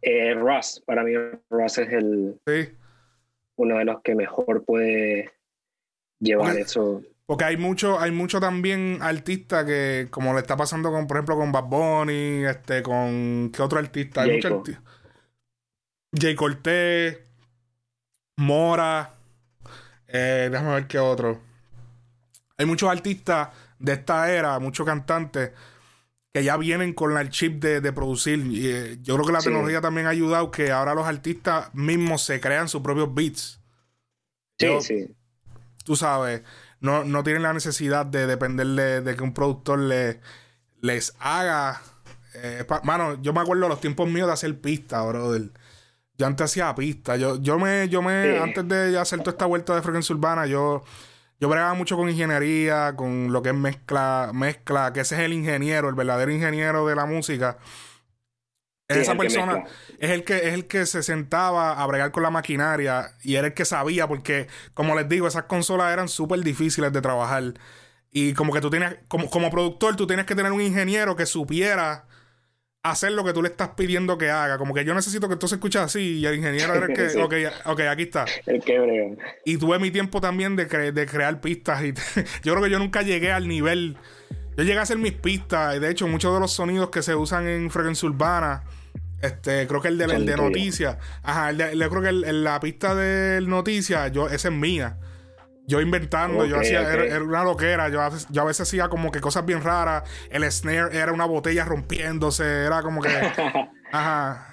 Eh, 0.00 0.34
Russ, 0.36 0.82
para 0.86 1.04
mí 1.04 1.12
Russ 1.50 1.76
es 1.76 1.92
el 1.92 2.40
uno 3.56 3.76
de 3.76 3.84
los 3.84 4.00
que 4.00 4.14
mejor 4.14 4.64
puede 4.64 5.30
llevar 6.18 6.56
eso. 6.56 7.02
Porque 7.26 7.44
hay 7.44 7.56
mucho, 7.56 8.00
hay 8.00 8.10
mucho 8.10 8.40
también 8.40 8.98
artistas 9.00 9.64
que, 9.64 10.08
como 10.10 10.34
le 10.34 10.40
está 10.40 10.56
pasando 10.56 10.90
con, 10.90 11.06
por 11.06 11.16
ejemplo, 11.16 11.36
con 11.36 11.52
Bad 11.52 11.64
Bunny, 11.64 12.44
este, 12.44 12.82
con 12.82 13.50
¿qué 13.54 13.62
otro 13.62 13.78
artista? 13.78 14.22
Hay 14.22 14.36
muchos 14.36 14.52
artistas. 14.52 14.84
Jay 16.14 16.34
Cortés, 16.34 17.18
Mora, 18.36 19.14
eh, 20.08 20.48
déjame 20.50 20.74
ver 20.74 20.86
qué 20.86 20.98
otro. 20.98 21.40
Hay 22.58 22.66
muchos 22.66 22.90
artistas 22.90 23.48
de 23.78 23.92
esta 23.92 24.30
era, 24.30 24.58
muchos 24.58 24.84
cantantes 24.84 25.52
que 26.32 26.44
ya 26.44 26.56
vienen 26.56 26.94
con 26.94 27.16
el 27.16 27.28
chip 27.30 27.62
de, 27.62 27.92
producir. 27.92 28.38
Y, 28.46 28.68
eh, 28.68 28.98
yo 29.02 29.14
creo 29.14 29.26
que 29.26 29.32
la 29.32 29.40
tecnología 29.40 29.80
también 29.80 30.06
ha 30.06 30.10
ayudado 30.10 30.50
que 30.50 30.70
ahora 30.70 30.94
los 30.94 31.06
artistas 31.06 31.74
mismos 31.74 32.22
se 32.22 32.40
crean 32.40 32.68
sus 32.68 32.82
propios 32.82 33.14
beats. 33.14 33.60
Sí, 34.58 34.68
sí. 34.80 35.14
Tú 35.84 35.96
sabes, 35.96 36.42
no, 36.82 37.04
no 37.04 37.22
tienen 37.22 37.42
la 37.42 37.52
necesidad 37.52 38.04
de 38.04 38.26
depender 38.26 38.66
de, 39.02 39.16
que 39.16 39.22
un 39.22 39.32
productor 39.32 39.78
le, 39.78 40.20
les 40.80 41.14
haga. 41.20 41.80
Eh, 42.34 42.66
mano, 42.82 43.22
yo 43.22 43.32
me 43.32 43.40
acuerdo 43.40 43.68
los 43.68 43.80
tiempos 43.80 44.10
míos 44.10 44.26
de 44.26 44.32
hacer 44.32 44.60
pista, 44.60 45.00
brother. 45.02 45.50
Yo 46.18 46.26
antes 46.26 46.44
hacía 46.44 46.74
pista. 46.74 47.16
Yo, 47.16 47.40
yo 47.40 47.58
me, 47.58 47.88
yo 47.88 48.02
me, 48.02 48.38
antes 48.38 48.66
de 48.68 48.98
hacer 48.98 49.20
toda 49.20 49.30
esta 49.30 49.46
vuelta 49.46 49.74
de 49.76 49.82
frecuencia 49.82 50.14
urbana, 50.14 50.46
yo, 50.46 50.82
yo 51.40 51.48
bregaba 51.48 51.74
mucho 51.74 51.96
con 51.96 52.10
ingeniería, 52.10 52.94
con 52.96 53.32
lo 53.32 53.42
que 53.42 53.50
es 53.50 53.54
mezcla, 53.54 54.32
mezcla, 54.34 54.92
que 54.92 55.00
ese 55.00 55.14
es 55.14 55.20
el 55.22 55.32
ingeniero, 55.32 55.88
el 55.88 55.94
verdadero 55.94 56.32
ingeniero 56.32 56.86
de 56.86 56.96
la 56.96 57.06
música. 57.06 57.58
Esa 59.00 59.16
persona 59.16 59.64
es 59.98 60.10
el 60.10 60.24
que 60.24 60.36
es 60.36 60.54
el 60.54 60.66
que 60.66 60.86
se 60.86 61.02
sentaba 61.02 61.82
a 61.82 61.86
bregar 61.86 62.12
con 62.12 62.22
la 62.22 62.30
maquinaria 62.30 63.12
y 63.22 63.36
era 63.36 63.48
el 63.48 63.54
que 63.54 63.64
sabía 63.64 64.06
porque 64.06 64.46
como 64.74 64.94
les 64.94 65.08
digo 65.08 65.26
esas 65.26 65.44
consolas 65.44 65.92
eran 65.92 66.08
súper 66.08 66.40
difíciles 66.40 66.92
de 66.92 67.00
trabajar 67.00 67.54
y 68.10 68.34
como 68.34 68.52
que 68.52 68.60
tú 68.60 68.70
tienes 68.70 68.96
como, 69.08 69.30
como 69.30 69.50
productor 69.50 69.96
tú 69.96 70.06
tienes 70.06 70.26
que 70.26 70.34
tener 70.34 70.52
un 70.52 70.60
ingeniero 70.60 71.16
que 71.16 71.26
supiera 71.26 72.04
hacer 72.82 73.12
lo 73.12 73.24
que 73.24 73.32
tú 73.32 73.42
le 73.42 73.48
estás 73.48 73.70
pidiendo 73.70 74.18
que 74.18 74.30
haga. 74.30 74.58
Como 74.58 74.74
que 74.74 74.84
yo 74.84 74.94
necesito 74.94 75.28
que 75.28 75.34
esto 75.34 75.48
se 75.48 75.56
escuche 75.56 75.78
así 75.78 76.18
y 76.18 76.26
el 76.26 76.36
ingeniero 76.36 76.74
era 76.74 76.86
el 76.86 76.94
que, 76.94 77.48
ok, 77.64 77.80
aquí 77.80 78.02
está. 78.02 78.24
El 78.46 78.60
que 78.60 79.16
Y 79.44 79.56
tuve 79.56 79.78
mi 79.78 79.90
tiempo 79.90 80.20
también 80.20 80.56
de, 80.56 80.66
de 80.92 81.06
crear 81.06 81.40
pistas 81.40 81.82
y 81.84 81.92
yo 82.42 82.52
creo 82.52 82.62
que 82.62 82.70
yo 82.70 82.78
nunca 82.78 83.02
llegué 83.02 83.32
al 83.32 83.48
nivel... 83.48 83.96
Yo 84.54 84.64
llegué 84.64 84.78
a 84.78 84.82
hacer 84.82 84.98
mis 84.98 85.12
pistas 85.12 85.76
y 85.76 85.78
de 85.78 85.90
hecho 85.90 86.06
muchos 86.06 86.34
de 86.34 86.38
los 86.38 86.52
sonidos 86.52 86.90
que 86.90 87.00
se 87.00 87.14
usan 87.14 87.48
en 87.48 87.70
frecuencia 87.70 88.06
urbana, 88.06 88.64
este, 89.22 89.66
creo 89.66 89.80
que 89.80 89.88
el 89.88 89.98
de, 89.98 90.04
el 90.04 90.26
de 90.26 90.36
noticias, 90.36 90.98
ajá, 91.22 91.50
el 91.50 91.58
de, 91.58 91.88
creo 91.88 92.02
que 92.02 92.08
el, 92.08 92.44
la 92.44 92.60
pista 92.60 92.94
de 92.94 93.40
noticias, 93.40 94.12
yo, 94.12 94.28
esa 94.28 94.48
es 94.48 94.54
mía 94.54 94.98
yo 95.66 95.80
inventando, 95.80 96.44
yo 96.44 96.58
hacía, 96.58 96.92
era, 96.92 97.22
una 97.22 97.44
loquera, 97.44 97.88
yo, 97.88 98.00
yo 98.30 98.42
a 98.42 98.44
veces 98.44 98.68
hacía 98.68 98.88
como 98.88 99.10
que 99.12 99.20
cosas 99.20 99.46
bien 99.46 99.62
raras, 99.62 100.02
el 100.30 100.50
snare 100.50 100.96
era 100.96 101.12
una 101.12 101.24
botella 101.24 101.64
rompiéndose, 101.64 102.64
era 102.64 102.82
como 102.82 103.00
que... 103.00 103.08
ajá. 103.92 104.48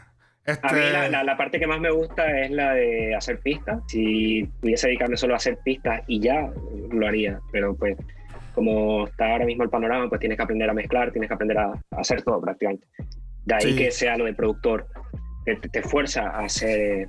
A 0.64 0.74
mí 0.74 0.80
este 0.80 1.10
la, 1.10 1.24
la, 1.24 1.38
parte 1.38 1.60
que 1.60 1.68
más 1.68 1.80
me 1.80 1.92
gusta 1.92 2.40
es 2.40 2.50
la 2.50 2.74
de 2.74 3.14
hacer 3.14 3.40
pistas. 3.40 3.84
Si 3.88 4.50
pudiese 4.60 4.88
dedicarme 4.88 5.16
solo 5.16 5.36
a 5.36 5.38
hacer 5.38 5.60
pistas 5.64 6.02
y 6.08 6.20
ya, 6.20 6.50
lo 6.90 7.08
haría. 7.08 7.40
Pero 7.52 7.76
pues, 7.76 7.96
como 8.56 9.06
está 9.06 9.32
ahora 9.32 9.46
mismo 9.46 9.64
el 9.64 9.70
panorama, 9.70 10.10
pues 10.10 10.20
tienes 10.20 10.38
que 10.38 10.44
aprender 10.44 10.68
a 10.68 10.74
mezclar, 10.74 11.12
tienes 11.12 11.28
que 11.28 11.34
aprender 11.36 11.60
a, 11.60 11.74
hacer 11.92 12.24
todo 12.24 12.42
prácticamente. 12.42 12.88
De 13.50 13.56
ahí 13.56 13.76
que 13.76 13.92
sea 13.92 14.18
lo 14.18 14.26
de 14.26 14.34
productor, 14.34 14.88
que 15.46 15.56
te, 15.56 15.70
te 15.70 15.82
fuerza 15.82 16.30
a 16.30 16.46
hacer 16.46 17.08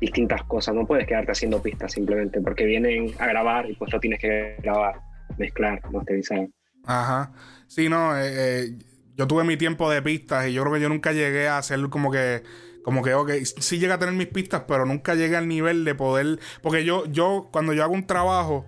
distintas 0.00 0.42
cosas. 0.44 0.74
No 0.74 0.86
puedes 0.86 1.06
quedarte 1.06 1.32
haciendo 1.32 1.62
pistas 1.62 1.92
simplemente 1.92 2.40
porque 2.40 2.64
vienen 2.64 3.12
a 3.18 3.26
grabar 3.26 3.68
y 3.68 3.74
pues 3.74 3.92
lo 3.92 4.00
tienes 4.00 4.20
que 4.20 4.56
grabar, 4.62 5.00
mezclar, 5.38 5.80
masterizar. 5.90 6.48
Ajá. 6.84 7.32
Sí, 7.66 7.88
no, 7.88 8.16
eh, 8.16 8.30
eh, 8.34 8.78
yo 9.16 9.26
tuve 9.26 9.44
mi 9.44 9.56
tiempo 9.56 9.90
de 9.90 10.02
pistas 10.02 10.48
y 10.48 10.52
yo 10.52 10.62
creo 10.62 10.74
que 10.74 10.80
yo 10.80 10.88
nunca 10.88 11.12
llegué 11.12 11.48
a 11.48 11.58
hacer 11.58 11.80
como 11.88 12.10
que 12.10 12.42
como 12.82 13.02
que, 13.02 13.12
ok, 13.12 13.30
sí 13.44 13.78
llegué 13.78 13.92
a 13.92 13.98
tener 13.98 14.14
mis 14.14 14.28
pistas, 14.28 14.62
pero 14.66 14.86
nunca 14.86 15.14
llegué 15.14 15.36
al 15.36 15.48
nivel 15.48 15.84
de 15.84 15.94
poder. 15.94 16.38
Porque 16.62 16.84
yo, 16.84 17.04
yo, 17.06 17.50
cuando 17.52 17.74
yo 17.74 17.84
hago 17.84 17.92
un 17.92 18.06
trabajo, 18.06 18.66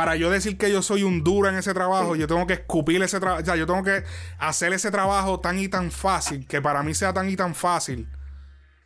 para 0.00 0.16
yo 0.16 0.30
decir 0.30 0.56
que 0.56 0.72
yo 0.72 0.80
soy 0.80 1.02
un 1.02 1.22
duro 1.22 1.50
en 1.50 1.56
ese 1.56 1.74
trabajo, 1.74 2.16
yo 2.16 2.26
tengo 2.26 2.46
que 2.46 2.54
escupir 2.54 3.02
ese 3.02 3.20
trabajo. 3.20 3.42
O 3.42 3.44
sea, 3.44 3.54
yo 3.56 3.66
tengo 3.66 3.84
que 3.84 4.02
hacer 4.38 4.72
ese 4.72 4.90
trabajo 4.90 5.40
tan 5.40 5.58
y 5.58 5.68
tan 5.68 5.90
fácil, 5.90 6.46
que 6.46 6.62
para 6.62 6.82
mí 6.82 6.94
sea 6.94 7.12
tan 7.12 7.28
y 7.28 7.36
tan 7.36 7.54
fácil, 7.54 8.08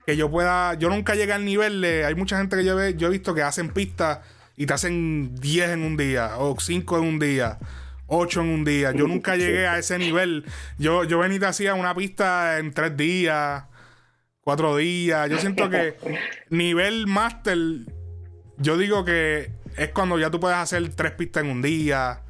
que 0.05 0.17
yo 0.17 0.29
pueda. 0.29 0.75
Yo 0.75 0.89
nunca 0.89 1.15
llegué 1.15 1.33
al 1.33 1.45
nivel 1.45 1.81
de. 1.81 2.05
Hay 2.05 2.17
mucha 2.17 2.37
gente 2.37 2.57
que 2.57 2.65
yo, 2.65 2.83
he, 2.83 2.97
yo 2.97 3.07
he 3.07 3.11
visto 3.11 3.33
que 3.33 3.43
hacen 3.43 3.69
pistas 3.69 4.23
y 4.57 4.67
te 4.67 4.75
hacen 4.75 5.37
10 5.37 5.71
en 5.71 5.83
un 5.85 5.97
día, 5.97 6.37
o 6.39 6.59
5 6.59 6.99
en 6.99 7.05
un 7.05 7.21
día, 7.21 7.61
8 8.09 8.41
en 8.41 8.49
un 8.49 8.65
día. 8.65 8.91
Yo 8.91 9.07
nunca 9.07 9.37
llegué 9.37 9.69
a 9.69 9.79
ese 9.79 9.97
nivel. 9.99 10.45
Yo, 10.79 11.05
yo 11.05 11.21
venía 11.21 11.37
y 11.37 11.41
te 11.41 11.47
hacía 11.47 11.75
una 11.75 11.95
pista 11.95 12.59
en 12.59 12.73
3 12.73 12.97
días, 12.97 13.63
4 14.41 14.77
días. 14.79 15.31
Yo 15.31 15.39
siento 15.39 15.71
que 15.71 15.97
nivel 16.51 17.07
máster, 17.07 17.57
yo 18.59 18.77
digo 18.77 19.05
que 19.05 19.63
es 19.77 19.91
cuando 19.91 20.19
ya 20.19 20.31
tú 20.31 20.41
puedes 20.41 20.59
hacer 20.59 20.89
3 20.95 21.13
pistas 21.13 21.45
en 21.45 21.51
un 21.51 21.63
día 21.63 22.23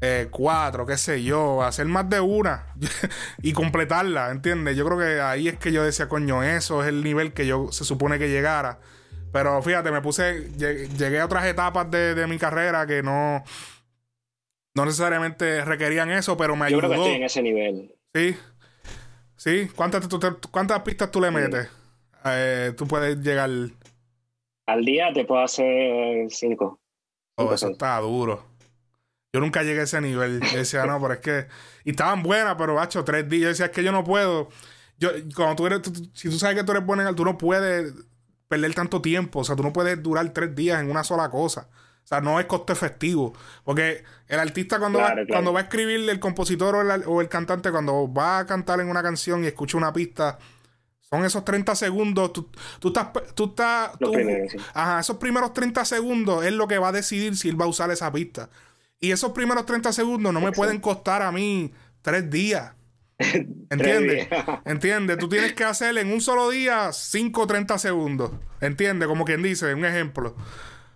eh, 0.00 0.28
cuatro, 0.30 0.86
qué 0.86 0.96
sé 0.96 1.24
yo, 1.24 1.62
hacer 1.64 1.86
más 1.86 2.08
de 2.08 2.20
una 2.20 2.72
y 3.42 3.52
completarla, 3.52 4.30
¿entiendes? 4.30 4.76
Yo 4.76 4.84
creo 4.86 4.98
que 4.98 5.20
ahí 5.20 5.48
es 5.48 5.58
que 5.58 5.72
yo 5.72 5.82
decía, 5.82 6.08
coño, 6.08 6.44
eso 6.44 6.82
es 6.82 6.88
el 6.88 7.02
nivel 7.02 7.32
que 7.32 7.46
yo 7.48 7.72
se 7.72 7.84
supone 7.84 8.18
que 8.18 8.28
llegara. 8.28 8.78
Pero 9.32 9.60
fíjate, 9.60 9.90
me 9.90 10.00
puse, 10.00 10.50
llegué 10.56 11.20
a 11.20 11.24
otras 11.24 11.44
etapas 11.46 11.90
de, 11.90 12.26
mi 12.28 12.38
carrera 12.38 12.86
que 12.86 13.02
no, 13.02 13.42
no 14.74 14.84
necesariamente 14.84 15.64
requerían 15.64 16.12
eso, 16.12 16.36
pero 16.36 16.54
me 16.54 16.66
ayudó. 16.66 16.82
Yo 16.82 16.88
creo 16.88 16.90
que 16.90 16.96
estoy 16.96 17.16
en 17.16 17.24
ese 17.24 17.42
nivel. 17.42 17.94
Sí, 18.14 18.36
sí. 19.36 19.68
¿Cuántas, 19.74 20.08
cuántas 20.50 20.80
pistas 20.82 21.10
tú 21.10 21.20
le 21.20 21.32
metes? 21.32 21.68
Eh, 22.24 22.72
tú 22.76 22.86
puedes 22.86 23.18
llegar. 23.18 23.50
Al 24.68 24.84
día 24.84 25.10
te 25.14 25.24
puedo 25.24 25.42
hacer 25.42 26.30
cinco. 26.30 26.78
Oh, 27.36 27.54
eso 27.54 27.68
está 27.68 27.98
duro. 28.00 28.44
Yo 29.32 29.40
nunca 29.40 29.62
llegué 29.62 29.80
a 29.80 29.84
ese 29.84 29.98
nivel. 30.02 30.40
Yo 30.40 30.58
decía, 30.58 30.84
no, 30.84 31.00
pero 31.00 31.14
es 31.14 31.20
que. 31.20 31.46
Y 31.84 31.90
estaban 31.92 32.22
buenas, 32.22 32.54
pero 32.58 32.74
bacho, 32.74 33.02
tres 33.02 33.26
días. 33.30 33.42
Yo 33.42 33.48
decía, 33.48 33.66
es 33.66 33.72
que 33.72 33.82
yo 33.82 33.92
no 33.92 34.04
puedo. 34.04 34.50
Yo, 34.98 35.08
cuando 35.34 35.56
tú 35.56 35.66
eres. 35.66 35.80
si 36.12 36.28
tú 36.28 36.38
sabes 36.38 36.54
que 36.54 36.64
tú 36.64 36.72
eres 36.72 36.84
buena 36.84 37.08
en 37.08 37.14
tú 37.14 37.24
no 37.24 37.38
puedes 37.38 37.94
perder 38.46 38.74
tanto 38.74 39.00
tiempo. 39.00 39.38
O 39.38 39.44
sea, 39.44 39.56
tú 39.56 39.62
no 39.62 39.72
puedes 39.72 40.02
durar 40.02 40.30
tres 40.34 40.54
días 40.54 40.82
en 40.82 40.90
una 40.90 41.02
sola 41.02 41.30
cosa. 41.30 41.70
O 42.04 42.06
sea, 42.06 42.20
no 42.20 42.38
es 42.38 42.44
costo 42.44 42.74
efectivo. 42.74 43.32
Porque 43.64 44.04
el 44.26 44.38
artista 44.38 44.78
cuando, 44.78 44.98
va, 44.98 45.14
cuando 45.30 45.54
va 45.54 45.60
a 45.60 45.62
escribir, 45.62 46.10
el 46.10 46.20
compositor 46.20 46.74
o 47.06 47.20
el, 47.22 47.28
cantante, 47.30 47.70
cuando 47.70 48.12
va 48.12 48.40
a 48.40 48.46
cantar 48.46 48.80
en 48.80 48.90
una 48.90 49.02
canción 49.02 49.44
y 49.44 49.46
escucha 49.46 49.78
una 49.78 49.94
pista, 49.94 50.38
son 51.10 51.24
esos 51.24 51.44
30 51.44 51.74
segundos. 51.74 52.32
Tú, 52.32 52.50
tú 52.80 52.88
estás. 52.88 53.08
Tú 53.34 53.46
estás 53.46 53.92
Ajá, 54.74 55.00
esos 55.00 55.16
primeros 55.16 55.54
30 55.54 55.84
segundos 55.84 56.44
es 56.44 56.52
lo 56.52 56.68
que 56.68 56.78
va 56.78 56.88
a 56.88 56.92
decidir 56.92 57.36
si 57.36 57.48
él 57.48 57.60
va 57.60 57.64
a 57.64 57.68
usar 57.68 57.90
esa 57.90 58.12
pista. 58.12 58.50
Y 59.00 59.12
esos 59.12 59.32
primeros 59.32 59.64
30 59.64 59.92
segundos 59.92 60.32
no 60.32 60.40
me 60.40 60.52
pueden 60.52 60.80
costar 60.80 61.22
a 61.22 61.32
mí 61.32 61.72
tres 62.02 62.28
días. 62.28 62.72
¿Entiendes? 63.18 64.28
¿Entiendes? 64.64 65.18
Tú 65.18 65.28
tienes 65.28 65.54
que 65.54 65.64
hacer 65.64 65.96
en 65.96 66.12
un 66.12 66.20
solo 66.20 66.50
día 66.50 66.92
5 66.92 67.40
o 67.40 67.46
30 67.46 67.78
segundos. 67.78 68.32
¿Entiendes? 68.60 69.08
Como 69.08 69.24
quien 69.24 69.42
dice, 69.42 69.72
un 69.72 69.84
ejemplo. 69.84 70.36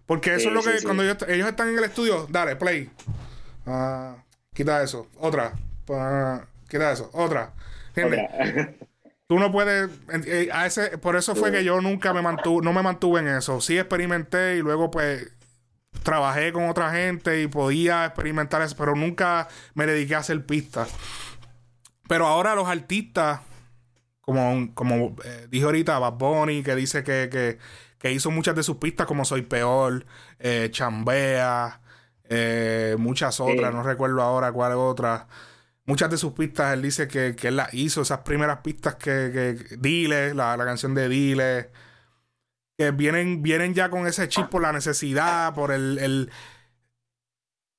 Porque 0.07 0.35
eso 0.35 0.49
es 0.49 0.55
lo 0.55 0.63
que 0.63 0.83
cuando 0.83 1.05
ellos, 1.05 1.17
están 1.49 1.69
en 1.69 1.79
el 1.79 1.85
estudio, 1.85 2.27
dale, 2.29 2.57
play. 2.57 2.91
Ah, 3.67 4.17
quita 4.53 4.83
eso. 4.83 5.09
Otra. 5.17 5.55
Quita 6.69 6.93
eso. 6.93 7.09
Otra. 7.15 7.55
¿Entiendes? 7.95 8.77
Tú 9.33 9.39
no 9.39 9.51
puedes. 9.51 9.89
Eh, 10.27 10.51
a 10.53 10.67
ese, 10.67 10.99
por 10.99 11.17
eso 11.17 11.35
fue 11.35 11.51
que 11.51 11.65
yo 11.65 11.81
nunca 11.81 12.13
me 12.13 12.21
mantuve, 12.21 12.63
no 12.63 12.75
me 12.75 12.83
mantuve 12.83 13.21
en 13.21 13.29
eso. 13.29 13.63
Sí 13.63 13.79
experimenté 13.79 14.59
y 14.59 14.61
luego 14.61 14.91
pues 14.91 15.33
trabajé 16.03 16.53
con 16.53 16.69
otra 16.69 16.93
gente 16.93 17.41
y 17.41 17.47
podía 17.47 18.05
experimentar 18.05 18.61
eso, 18.61 18.77
pero 18.77 18.95
nunca 18.95 19.49
me 19.73 19.87
dediqué 19.87 20.17
a 20.17 20.19
hacer 20.19 20.45
pistas. 20.45 20.91
Pero 22.07 22.27
ahora 22.27 22.55
los 22.55 22.69
artistas, 22.69 23.41
como, 24.21 24.69
como 24.75 25.17
eh, 25.25 25.47
dijo 25.49 25.65
ahorita 25.65 25.99
Bad 25.99 26.19
Bunny, 26.19 26.63
que 26.63 26.77
dice 26.77 27.03
que, 27.03 27.59
hizo 28.11 28.31
muchas 28.31 28.55
de 28.55 28.63
sus 28.63 28.77
pistas, 28.77 29.07
como 29.07 29.25
Soy 29.25 29.41
Peor, 29.41 30.05
eh, 30.41 30.69
Chambea, 30.71 31.81
eh, 32.25 32.97
muchas 32.99 33.41
otras, 33.41 33.73
no 33.73 33.83
recuerdo 33.83 34.21
ahora 34.21 34.53
cuál 34.53 34.73
otra. 34.73 35.27
Muchas 35.85 36.11
de 36.11 36.17
sus 36.17 36.33
pistas 36.33 36.75
él 36.75 36.83
dice 36.83 37.09
que, 37.09 37.35
él 37.43 37.57
las 37.57 37.75
hizo, 37.75 38.03
esas 38.03 38.21
primeras 38.21 38.59
pistas 38.59 38.95
que, 38.97 39.31
que 39.33 39.77
Dile, 39.77 40.33
la, 40.35 40.57
la 40.57 40.65
canción 40.65 40.95
de 40.95 41.09
Dile 41.09 41.71
que 42.79 42.91
vienen, 42.91 43.43
vienen 43.43 43.75
ya 43.75 43.91
con 43.91 44.07
ese 44.07 44.29
chip 44.29 44.49
por 44.49 44.63
la 44.63 44.73
necesidad, 44.73 45.55
por 45.55 45.73
el, 45.73 46.31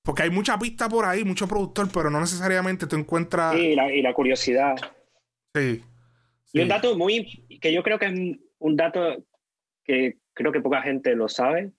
porque 0.03 0.23
hay 0.23 0.29
mucha 0.29 0.57
pista 0.59 0.89
por 0.89 1.05
ahí, 1.05 1.23
mucho 1.23 1.47
productor, 1.47 1.87
pero 1.93 2.09
no 2.09 2.19
necesariamente 2.19 2.87
te 2.87 2.95
encuentras. 2.95 3.55
Sí, 3.55 3.75
y 3.75 4.01
la, 4.01 4.13
curiosidad. 4.13 4.75
Sí, 5.55 5.83
Y 6.51 6.61
un 6.61 6.67
dato 6.67 6.97
muy. 6.97 7.45
que 7.61 7.73
yo 7.73 7.83
creo 7.83 7.99
que 7.99 8.07
es 8.07 8.37
un 8.59 8.75
dato 8.75 9.23
que 9.83 10.17
creo 10.33 10.51
que 10.51 10.61
poca 10.61 10.81
gente 10.81 11.15
lo 11.15 11.29
sabe, 11.29 11.71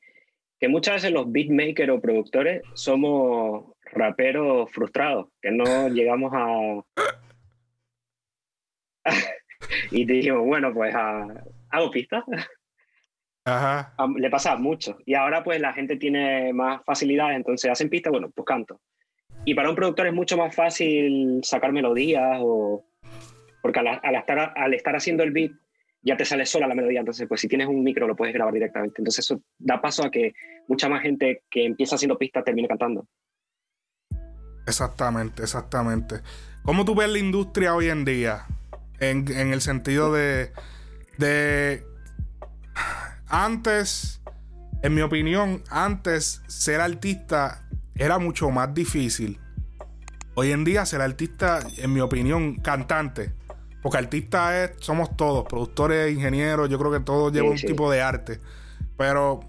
que 0.58 0.68
muchas 0.68 0.94
veces 0.94 1.12
los 1.12 1.30
beatmakers 1.30 1.90
o 1.90 2.00
productores 2.00 2.62
somos 2.74 3.73
raperos 3.94 4.70
frustrados, 4.72 5.28
que 5.40 5.50
no 5.50 5.88
llegamos 5.88 6.32
a. 6.34 6.82
y 9.90 10.04
dijimos, 10.04 10.44
bueno, 10.44 10.72
pues 10.72 10.94
hago 10.94 11.90
pistas. 11.90 12.24
Ajá. 13.46 13.94
le 14.16 14.30
pasa 14.30 14.56
mucho. 14.56 14.98
Y 15.04 15.14
ahora 15.14 15.44
pues 15.44 15.60
la 15.60 15.72
gente 15.72 15.96
tiene 15.96 16.52
más 16.52 16.82
facilidades, 16.84 17.36
entonces 17.36 17.70
hacen 17.70 17.90
pista, 17.90 18.10
bueno, 18.10 18.30
pues 18.34 18.46
canto. 18.46 18.80
Y 19.44 19.54
para 19.54 19.68
un 19.68 19.76
productor 19.76 20.06
es 20.06 20.14
mucho 20.14 20.36
más 20.36 20.54
fácil 20.54 21.40
sacar 21.42 21.72
melodías 21.72 22.38
o... 22.40 22.84
Porque 23.60 23.80
al, 23.80 24.14
estar, 24.14 24.52
al 24.56 24.74
estar 24.74 24.96
haciendo 24.96 25.22
el 25.22 25.32
beat, 25.32 25.52
ya 26.02 26.16
te 26.16 26.24
sale 26.24 26.46
sola 26.46 26.66
la 26.66 26.74
melodía. 26.74 27.00
Entonces, 27.00 27.26
pues 27.28 27.40
si 27.40 27.48
tienes 27.48 27.66
un 27.66 27.82
micro 27.82 28.06
lo 28.06 28.16
puedes 28.16 28.34
grabar 28.34 28.52
directamente. 28.52 29.00
Entonces 29.00 29.24
eso 29.24 29.42
da 29.58 29.80
paso 29.80 30.04
a 30.04 30.10
que 30.10 30.32
mucha 30.68 30.88
más 30.88 31.02
gente 31.02 31.42
que 31.50 31.64
empieza 31.64 31.96
haciendo 31.96 32.18
pistas 32.18 32.44
termine 32.44 32.68
cantando. 32.68 33.06
Exactamente, 34.66 35.42
exactamente. 35.42 36.20
¿Cómo 36.62 36.84
tú 36.84 36.94
ves 36.94 37.10
la 37.10 37.18
industria 37.18 37.74
hoy 37.74 37.88
en 37.88 38.04
día? 38.04 38.46
En, 39.00 39.28
el 39.28 39.60
sentido 39.60 40.12
de, 40.12 40.52
de... 41.18 41.86
Antes, 43.28 44.20
en 44.82 44.94
mi 44.94 45.02
opinión, 45.02 45.62
antes 45.68 46.42
ser 46.46 46.80
artista 46.80 47.68
era 47.94 48.18
mucho 48.18 48.50
más 48.50 48.72
difícil. 48.74 49.38
Hoy 50.34 50.52
en 50.52 50.64
día 50.64 50.86
ser 50.86 51.00
artista, 51.00 51.60
en 51.76 51.92
mi 51.92 52.00
opinión, 52.00 52.56
cantante. 52.56 53.32
Porque 53.82 53.98
artista 53.98 54.64
es, 54.64 54.72
somos 54.80 55.16
todos, 55.16 55.46
productores, 55.46 56.14
ingenieros, 56.14 56.70
yo 56.70 56.78
creo 56.78 56.90
que 56.90 57.00
todos 57.00 57.32
llevan 57.32 57.50
un 57.50 57.56
tipo 57.56 57.90
de 57.90 58.00
arte. 58.00 58.40
Pero 58.96 59.40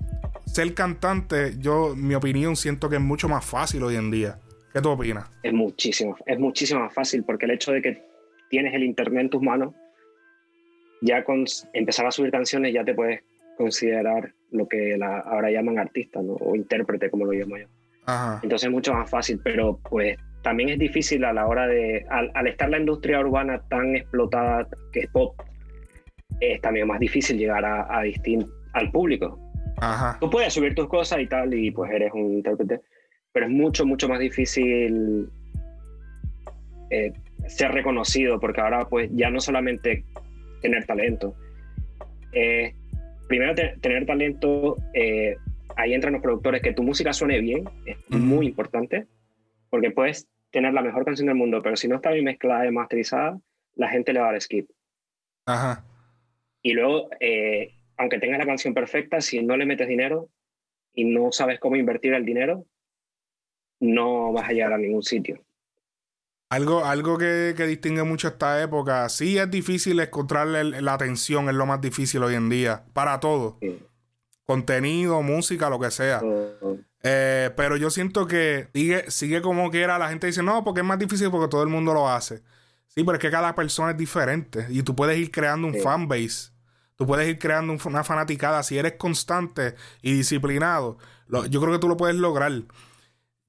ser 0.45 0.73
cantante, 0.73 1.55
yo, 1.59 1.95
mi 1.95 2.15
opinión, 2.15 2.55
siento 2.57 2.89
que 2.89 2.97
es 2.97 3.01
mucho 3.01 3.29
más 3.29 3.45
fácil 3.45 3.83
hoy 3.83 3.95
en 3.95 4.11
día. 4.11 4.39
¿Qué 4.75 4.81
tú 4.81 4.89
opinas? 4.89 5.31
Es 5.41 5.53
muchísimo, 5.53 6.17
es 6.25 6.37
muchísimo 6.37 6.81
más 6.81 6.93
fácil 6.93 7.23
porque 7.23 7.45
el 7.45 7.51
hecho 7.51 7.71
de 7.71 7.81
que 7.81 8.03
tienes 8.49 8.73
el 8.73 8.83
internet 8.83 9.21
en 9.21 9.29
tus 9.29 9.41
manos, 9.41 9.73
ya 11.01 11.23
con 11.23 11.45
empezar 11.71 12.05
a 12.05 12.11
subir 12.11 12.29
canciones 12.29 12.73
ya 12.73 12.83
te 12.83 12.93
puedes 12.93 13.23
considerar 13.57 14.33
lo 14.51 14.67
que 14.67 14.99
ahora 15.01 15.49
llaman 15.49 15.79
artista, 15.79 16.21
¿no? 16.21 16.33
O 16.33 16.57
intérprete, 16.57 17.09
como 17.09 17.23
lo 17.23 17.31
llamo 17.31 17.55
yo. 17.55 17.67
Entonces 18.43 18.67
es 18.67 18.69
mucho 18.69 18.93
más 18.93 19.09
fácil, 19.09 19.39
pero 19.41 19.79
pues 19.89 20.17
también 20.41 20.67
es 20.67 20.77
difícil 20.77 21.23
a 21.23 21.31
la 21.31 21.47
hora 21.47 21.67
de, 21.67 22.05
al, 22.09 22.45
estar 22.45 22.69
la 22.69 22.77
industria 22.77 23.21
urbana 23.21 23.61
tan 23.69 23.95
explotada 23.95 24.67
que 24.91 24.99
es 24.99 25.07
pop, 25.07 25.41
es 26.41 26.59
también 26.59 26.85
más 26.85 26.99
difícil 26.99 27.37
llegar 27.37 27.63
a, 27.63 27.83
a 27.83 28.03
al 28.73 28.91
público. 28.91 29.39
Ajá. 29.77 30.17
Tú 30.19 30.29
puedes 30.29 30.53
subir 30.53 30.75
tus 30.75 30.89
cosas 30.89 31.21
y 31.21 31.27
tal, 31.27 31.53
y 31.53 31.71
pues 31.71 31.89
eres 31.91 32.11
un 32.13 32.33
intérprete, 32.33 32.81
pero 33.35 33.47
es 33.47 33.51
mucho, 33.51 33.85
mucho 33.85 34.07
más 34.07 34.19
difícil 34.19 35.29
eh, 36.89 37.11
ser 37.47 37.73
reconocido, 37.73 38.39
porque 38.39 38.61
ahora 38.61 38.87
pues 38.87 39.09
ya 39.11 39.29
no 39.29 39.41
solamente 39.41 40.05
tener 40.61 40.85
talento, 40.85 41.35
eh, 42.31 42.73
primero 43.27 43.53
tener 43.53 44.05
talento, 44.05 44.77
eh, 44.93 45.35
ahí 45.75 45.93
entran 45.93 46.13
los 46.13 46.21
productores, 46.21 46.61
que 46.61 46.71
tu 46.71 46.81
música 46.81 47.11
suene 47.11 47.41
bien, 47.41 47.65
es 47.85 47.97
muy 48.09 48.47
importante, 48.47 49.05
porque 49.69 49.91
puedes 49.91 50.29
tener 50.49 50.73
la 50.73 50.81
mejor 50.81 51.03
canción 51.03 51.27
del 51.27 51.35
mundo, 51.35 51.61
pero 51.61 51.75
si 51.75 51.89
no 51.89 51.97
está 51.97 52.11
bien 52.11 52.23
mezclada 52.23 52.65
y 52.65 52.71
masterizada, 52.71 53.37
la 53.75 53.89
gente 53.89 54.13
le 54.13 54.21
va 54.21 54.29
a 54.29 54.31
dar 54.31 54.41
skip. 54.41 54.69
Ajá. 55.45 55.83
Y 56.61 56.71
luego, 56.71 57.09
aunque 57.97 58.19
tengas 58.19 58.39
la 58.39 58.45
canción 58.45 58.73
perfecta, 58.73 59.19
si 59.19 59.43
no 59.43 59.57
le 59.57 59.65
metes 59.65 59.89
dinero 59.89 60.29
y 60.93 61.03
no 61.03 61.33
sabes 61.33 61.59
cómo 61.59 61.75
invertir 61.75 62.13
el 62.13 62.23
dinero, 62.23 62.65
no 63.79 64.31
vas 64.33 64.49
a 64.49 64.53
llegar 64.53 64.73
a 64.73 64.77
ningún 64.77 65.03
sitio. 65.03 65.41
Algo, 66.49 66.85
algo 66.85 67.17
que, 67.17 67.53
distingue 67.53 68.03
mucho 68.03 68.27
esta 68.27 68.61
época, 68.61 69.09
sí 69.09 69.37
es 69.37 69.49
difícil 69.49 69.99
encontrar 69.99 70.47
la 70.47 70.93
atención, 70.93 71.49
es 71.49 71.55
lo 71.55 71.65
más 71.65 71.81
difícil 71.81 72.23
hoy 72.23 72.35
en 72.35 72.49
día, 72.49 72.85
para 72.93 73.19
todo. 73.19 73.59
Contenido, 74.45 75.21
música, 75.23 75.69
lo 75.69 75.79
que 75.79 75.89
sea. 75.89 76.21
Eh, 77.01 77.51
pero 77.55 77.77
yo 77.77 77.89
siento 77.89 78.27
que 78.27 78.69
sigue, 78.73 79.09
sigue 79.11 79.41
como 79.41 79.69
que 79.69 79.81
era, 79.81 79.97
la 79.97 80.09
gente 80.09 80.27
dice, 80.27 80.43
no, 80.43 80.63
porque 80.63 80.81
es 80.81 80.85
más 80.85 80.99
difícil 80.99 81.29
porque 81.29 81.49
todo 81.49 81.63
el 81.63 81.69
mundo 81.69 81.93
lo 81.93 82.09
hace. 82.09 82.41
Sí, 82.87 83.03
pero 83.03 83.13
es 83.13 83.19
que 83.19 83.29
cada 83.29 83.53
persona 83.55 83.91
es 83.91 83.97
diferente 83.97 84.67
y 84.69 84.81
tú 84.81 84.95
puedes 84.95 85.17
ir 85.17 85.29
creando 85.31 85.67
un 85.67 85.75
fanbase. 85.75 86.51
Tú 86.95 87.05
puedes 87.05 87.27
ir 87.27 87.37
creando 87.37 87.75
una 87.85 88.03
fanaticada. 88.03 88.63
Si 88.63 88.77
eres 88.77 88.93
constante 88.93 89.75
y 90.01 90.13
disciplinado, 90.13 90.97
yo 91.49 91.59
creo 91.59 91.73
que 91.73 91.79
tú 91.79 91.89
lo 91.89 91.97
puedes 91.97 92.15
lograr. 92.15 92.53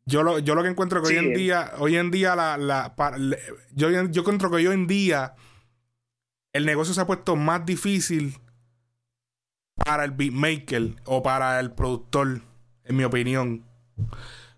Yo 0.08 0.22
lo, 0.22 0.38
yo 0.38 0.54
lo 0.54 0.62
que 0.62 0.68
encuentro 0.68 1.02
que 1.02 1.08
hoy 1.08 1.16
en 1.16 1.34
día, 1.34 1.72
hoy 1.78 1.96
en 1.96 2.12
día, 2.12 2.36
la, 2.36 2.56
la, 2.56 2.94
yo, 3.72 3.90
yo 3.90 4.20
encuentro 4.20 4.48
que 4.50 4.56
hoy 4.56 4.66
en 4.66 4.86
día 4.86 5.34
el 6.52 6.64
negocio 6.64 6.94
se 6.94 7.00
ha 7.00 7.06
puesto 7.06 7.34
más 7.34 7.66
difícil 7.66 8.38
para 9.74 10.04
el 10.04 10.12
beatmaker 10.12 10.94
o 11.04 11.22
para 11.22 11.58
el 11.58 11.72
productor, 11.72 12.40
en 12.84 12.96
mi 12.96 13.02
opinión. 13.02 13.64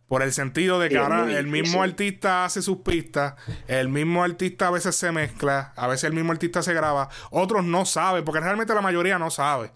Por 0.07 0.23
el 0.23 0.33
sentido 0.33 0.79
de 0.79 0.91
que 0.91 0.99
ahora 0.99 1.31
el 1.39 1.47
mismo 1.47 1.83
artista 1.83 2.45
hace 2.45 2.63
sus 2.63 2.79
pistas, 2.79 3.35
el 3.67 3.89
mismo 3.89 4.23
artista 4.23 4.69
a 4.69 4.71
veces 4.71 4.97
se 4.97 5.13
mezcla, 5.13 5.73
a 5.77 5.87
veces 5.87 6.05
el 6.05 6.13
mismo 6.13 6.33
artista 6.33 6.63
se 6.63 6.73
graba, 6.73 7.09
otros 7.31 7.65
no 7.65 7.85
saben, 7.85 8.25
porque 8.25 8.41
realmente 8.41 8.75
la 8.75 8.81
mayoría 8.81 9.19
no 9.19 9.31
sabe. 9.31 9.73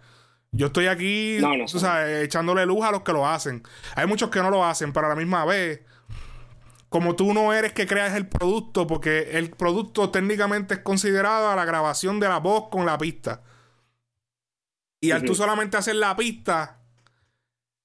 Yo 0.54 0.66
estoy 0.66 0.86
aquí, 0.86 1.38
echándole 2.22 2.66
luz 2.66 2.84
a 2.84 2.90
los 2.90 3.02
que 3.02 3.12
lo 3.12 3.26
hacen. 3.26 3.62
Hay 3.96 4.06
muchos 4.06 4.28
que 4.28 4.40
no 4.40 4.50
lo 4.50 4.64
hacen, 4.64 4.92
pero 4.92 5.06
a 5.06 5.10
la 5.10 5.16
misma 5.16 5.46
vez, 5.46 5.80
como 6.90 7.16
tú 7.16 7.32
no 7.32 7.54
eres 7.54 7.72
que 7.72 7.86
creas 7.86 8.14
el 8.14 8.28
producto, 8.28 8.86
porque 8.86 9.38
el 9.38 9.50
producto 9.50 10.10
técnicamente 10.10 10.74
es 10.74 10.80
considerado 10.80 11.48
a 11.48 11.56
la 11.56 11.64
grabación 11.64 12.20
de 12.20 12.28
la 12.28 12.38
voz 12.38 12.68
con 12.70 12.84
la 12.84 12.98
pista. 12.98 13.42
Y 15.00 15.10
al 15.10 15.24
tú 15.24 15.34
solamente 15.34 15.78
hacer 15.78 15.96
la 15.96 16.14
pista, 16.14 16.82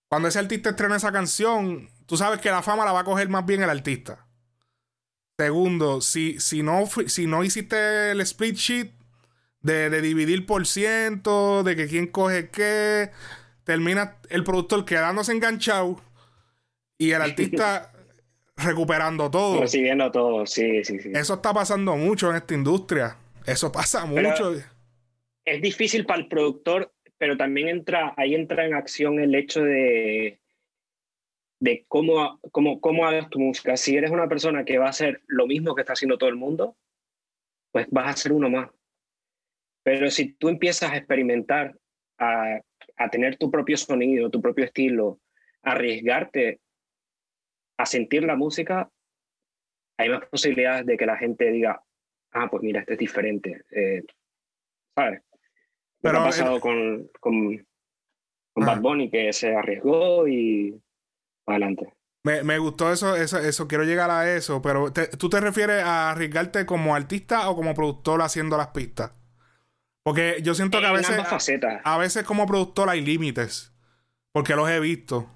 cuando 0.09 0.27
ese 0.27 0.39
artista 0.39 0.71
estrena 0.71 0.97
esa 0.97 1.13
canción, 1.13 1.89
tú 2.05 2.17
sabes 2.17 2.41
que 2.41 2.51
la 2.51 2.61
fama 2.61 2.83
la 2.83 2.91
va 2.91 2.99
a 2.99 3.05
coger 3.05 3.29
más 3.29 3.45
bien 3.45 3.63
el 3.63 3.69
artista. 3.69 4.27
Segundo, 5.39 6.01
si, 6.01 6.39
si, 6.41 6.63
no, 6.63 6.85
si 7.07 7.27
no 7.27 7.45
hiciste 7.45 8.11
el 8.11 8.19
split 8.21 8.57
sheet, 8.57 8.96
de, 9.67 10.01
dividir 10.01 10.45
por 10.45 10.65
ciento, 10.65 11.63
de 11.63 11.75
que 11.75 11.87
quién 11.87 12.07
coge 12.07 12.49
qué. 12.49 13.11
Termina 13.63 14.17
el 14.29 14.43
productor 14.43 14.85
quedándose 14.85 15.33
enganchado 15.33 16.01
y 16.97 17.11
el 17.11 17.21
artista 17.21 17.91
recuperando 18.57 19.29
todo. 19.29 19.61
Recibiendo 19.61 20.09
todo, 20.11 20.45
sí, 20.45 20.83
sí, 20.83 20.99
sí. 20.99 21.11
Eso 21.13 21.35
está 21.35 21.53
pasando 21.53 21.95
mucho 21.97 22.29
en 22.29 22.37
esta 22.37 22.53
industria. 22.53 23.17
Eso 23.45 23.71
pasa 23.71 24.05
mucho. 24.05 24.55
Es 25.45 25.61
difícil 25.61 26.05
para 26.05 26.21
el 26.21 26.27
productor, 26.27 26.91
pero 27.17 27.37
también 27.37 27.69
entra, 27.69 28.13
ahí 28.17 28.35
entra 28.35 28.65
en 28.65 28.73
acción 28.73 29.19
el 29.19 29.35
hecho 29.35 29.61
de, 29.61 30.39
de 31.59 31.85
cómo, 31.87 32.39
cómo, 32.51 32.81
cómo 32.81 33.05
hagas 33.05 33.29
tu 33.29 33.39
música. 33.39 33.77
Si 33.77 33.95
eres 33.95 34.11
una 34.11 34.27
persona 34.27 34.65
que 34.65 34.77
va 34.77 34.87
a 34.87 34.89
hacer 34.89 35.21
lo 35.27 35.45
mismo 35.45 35.75
que 35.75 35.81
está 35.81 35.93
haciendo 35.93 36.17
todo 36.17 36.29
el 36.29 36.35
mundo, 36.35 36.75
pues 37.71 37.87
vas 37.91 38.09
a 38.09 38.17
ser 38.17 38.31
uno 38.31 38.49
más. 38.49 38.69
Pero 39.87 40.11
si 40.11 40.33
tú 40.33 40.49
empiezas 40.49 40.91
a 40.91 40.97
experimentar, 40.97 41.73
a, 42.19 42.59
tener 43.09 43.37
tu 43.37 43.49
propio 43.49 43.77
sonido, 43.77 44.29
tu 44.29 44.41
propio 44.41 44.65
estilo, 44.65 45.21
a 45.63 45.71
arriesgarte 45.71 46.59
a 47.77 47.85
sentir 47.85 48.25
la 48.25 48.35
música, 48.35 48.91
hay 49.97 50.09
más 50.09 50.25
posibilidades 50.25 50.85
de 50.85 50.97
que 50.97 51.05
la 51.05 51.15
gente 51.15 51.49
diga, 51.51 51.81
ah, 52.33 52.49
pues 52.49 52.63
mira, 52.63 52.81
este 52.81 52.93
es 52.95 52.99
diferente. 52.99 53.63
Eh, 53.71 54.03
¿Sabes? 54.93 55.21
Pero 56.01 56.19
ha 56.19 56.25
pasado 56.25 56.59
con, 56.59 57.09
con, 57.21 57.65
Bad 58.55 58.81
Bunny 58.81 59.09
que 59.09 59.31
se 59.31 59.55
arriesgó 59.55 60.27
y 60.27 60.77
adelante. 61.45 61.93
Me, 62.23 62.57
gustó 62.57 62.91
eso, 62.91 63.15
eso, 63.15 63.39
eso, 63.39 63.69
quiero 63.69 63.85
llegar 63.85 64.11
a 64.11 64.35
eso, 64.35 64.61
pero 64.61 64.91
¿tú 64.91 65.29
te 65.29 65.39
refieres 65.39 65.81
a 65.81 66.11
arriesgarte 66.11 66.65
como 66.65 66.93
artista 66.93 67.49
o 67.49 67.55
como 67.55 67.73
productor 67.73 68.21
haciendo 68.21 68.57
las 68.57 68.67
pistas? 68.67 69.16
Porque 70.07 70.37
yo 70.41 70.55
siento 70.55 70.79
que 70.79 70.85
a 70.85 70.93
veces. 70.93 71.19
A 71.83 71.97
veces 71.97 72.23
como 72.23 72.45
productor 72.45 72.89
hay 72.89 73.01
límites. 73.01 73.73
Porque 74.31 74.55
los 74.55 74.69
he 74.69 74.79
visto. 74.79 75.29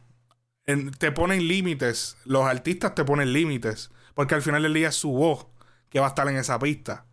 te 0.97 1.11
ponen 1.11 1.45
límites. 1.45 2.17
Los 2.23 2.45
artistas 2.45 2.95
te 2.95 3.03
ponen 3.03 3.33
límites. 3.33 3.91
Porque 4.13 4.33
al 4.33 4.41
final 4.41 4.63
del 4.63 4.73
día 4.73 4.87
es 4.87 4.95
su 4.95 5.11
voz 5.11 5.47
que 5.89 5.99
va 5.99 6.05
a 6.05 6.09
estar 6.09 6.25
en 6.29 6.37
esa 6.37 6.57
pista. 6.57 7.05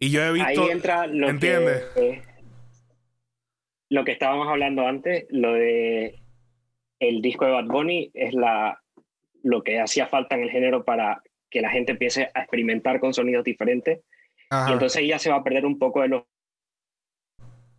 Y 0.00 0.10
yo 0.10 0.24
he 0.24 0.32
visto. 0.32 0.64
Ahí 0.64 0.70
entra 0.70 1.06
lo 1.06 1.28
¿entiendes? 1.28 1.84
que. 1.94 2.22
lo 3.90 4.04
que 4.04 4.10
estábamos 4.10 4.48
hablando 4.48 4.84
antes, 4.84 5.26
lo 5.30 5.52
de 5.52 6.20
el 6.98 7.22
disco 7.22 7.44
de 7.44 7.52
Bad 7.52 7.66
Bunny 7.66 8.10
es 8.12 8.34
la 8.34 8.82
lo 9.44 9.62
que 9.62 9.78
hacía 9.78 10.08
falta 10.08 10.34
en 10.34 10.42
el 10.42 10.50
género 10.50 10.84
para 10.84 11.22
que 11.48 11.60
la 11.60 11.70
gente 11.70 11.92
empiece 11.92 12.28
a 12.34 12.40
experimentar 12.40 12.98
con 12.98 13.14
sonidos 13.14 13.44
diferentes. 13.44 14.00
Y 14.50 14.72
entonces 14.72 15.06
ya 15.06 15.20
se 15.20 15.30
va 15.30 15.36
a 15.36 15.44
perder 15.44 15.64
un 15.64 15.78
poco 15.78 16.02
de 16.02 16.08
los 16.08 16.24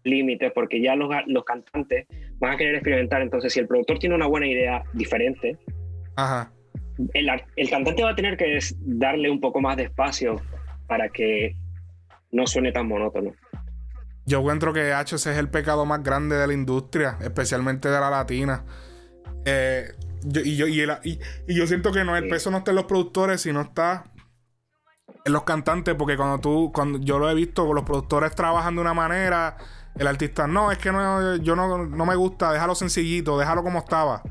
límites, 0.03 0.51
porque 0.53 0.81
ya 0.81 0.95
los, 0.95 1.09
los, 1.27 1.43
cantantes 1.43 2.07
van 2.39 2.53
a 2.53 2.57
querer 2.57 2.75
experimentar. 2.75 3.21
Entonces, 3.21 3.53
si 3.53 3.59
el 3.59 3.67
productor 3.67 3.99
tiene 3.99 4.15
una 4.15 4.27
buena 4.27 4.47
idea 4.47 4.83
diferente, 4.93 5.57
El, 7.13 7.29
el, 7.55 7.69
cantante 7.69 8.03
va 8.03 8.11
a 8.11 8.15
tener 8.15 8.37
que 8.37 8.59
darle 8.79 9.29
un 9.29 9.39
poco 9.39 9.61
más 9.61 9.77
de 9.77 9.83
espacio 9.83 10.41
para 10.87 11.09
que 11.09 11.55
no 12.31 12.45
suene 12.47 12.71
tan 12.71 12.87
monótono. 12.87 13.33
Yo 14.25 14.39
encuentro 14.39 14.73
que 14.73 14.93
H 14.93 15.15
es 15.15 15.25
el 15.25 15.49
pecado 15.49 15.85
más 15.85 16.03
grande 16.03 16.35
de 16.35 16.45
la 16.45 16.53
industria, 16.53 17.17
especialmente 17.21 17.89
de 17.89 17.99
la 17.99 18.09
latina. 18.09 18.63
Eh, 19.45 19.85
y, 20.23 20.55
yo, 20.55 20.67
y, 20.67 20.81
y, 21.47 21.55
yo 21.55 21.65
siento 21.65 21.91
que 21.91 22.03
no, 22.03 22.15
el 22.15 22.27
peso 22.27 22.51
no 22.51 22.57
está 22.57 22.71
en 22.71 22.75
los 22.75 22.85
productores, 22.85 23.41
sino 23.41 23.61
está 23.61 24.03
en 25.25 25.33
los 25.33 25.43
cantantes, 25.43 25.95
porque 25.95 26.17
cuando 26.17 26.39
tú, 26.39 26.71
cuando 26.73 26.99
yo 26.99 27.19
lo 27.19 27.29
he 27.29 27.33
visto, 27.33 27.73
los 27.73 27.83
productores 27.83 28.35
trabajan 28.35 28.75
de 28.75 28.81
una 28.81 28.93
manera 28.93 29.57
El 29.95 30.07
artista, 30.07 30.47
no, 30.47 30.71
es 30.71 30.77
que 30.77 30.91
no, 30.91 31.35
yo 31.37 31.55
no, 31.55 31.85
no 31.85 32.05
me 32.05 32.15
gusta, 32.15 32.53
déjalo 32.53 32.75
sencillito, 32.75 33.37
déjalo 33.37 33.63
como 33.63 33.79
estaba. 33.79 34.23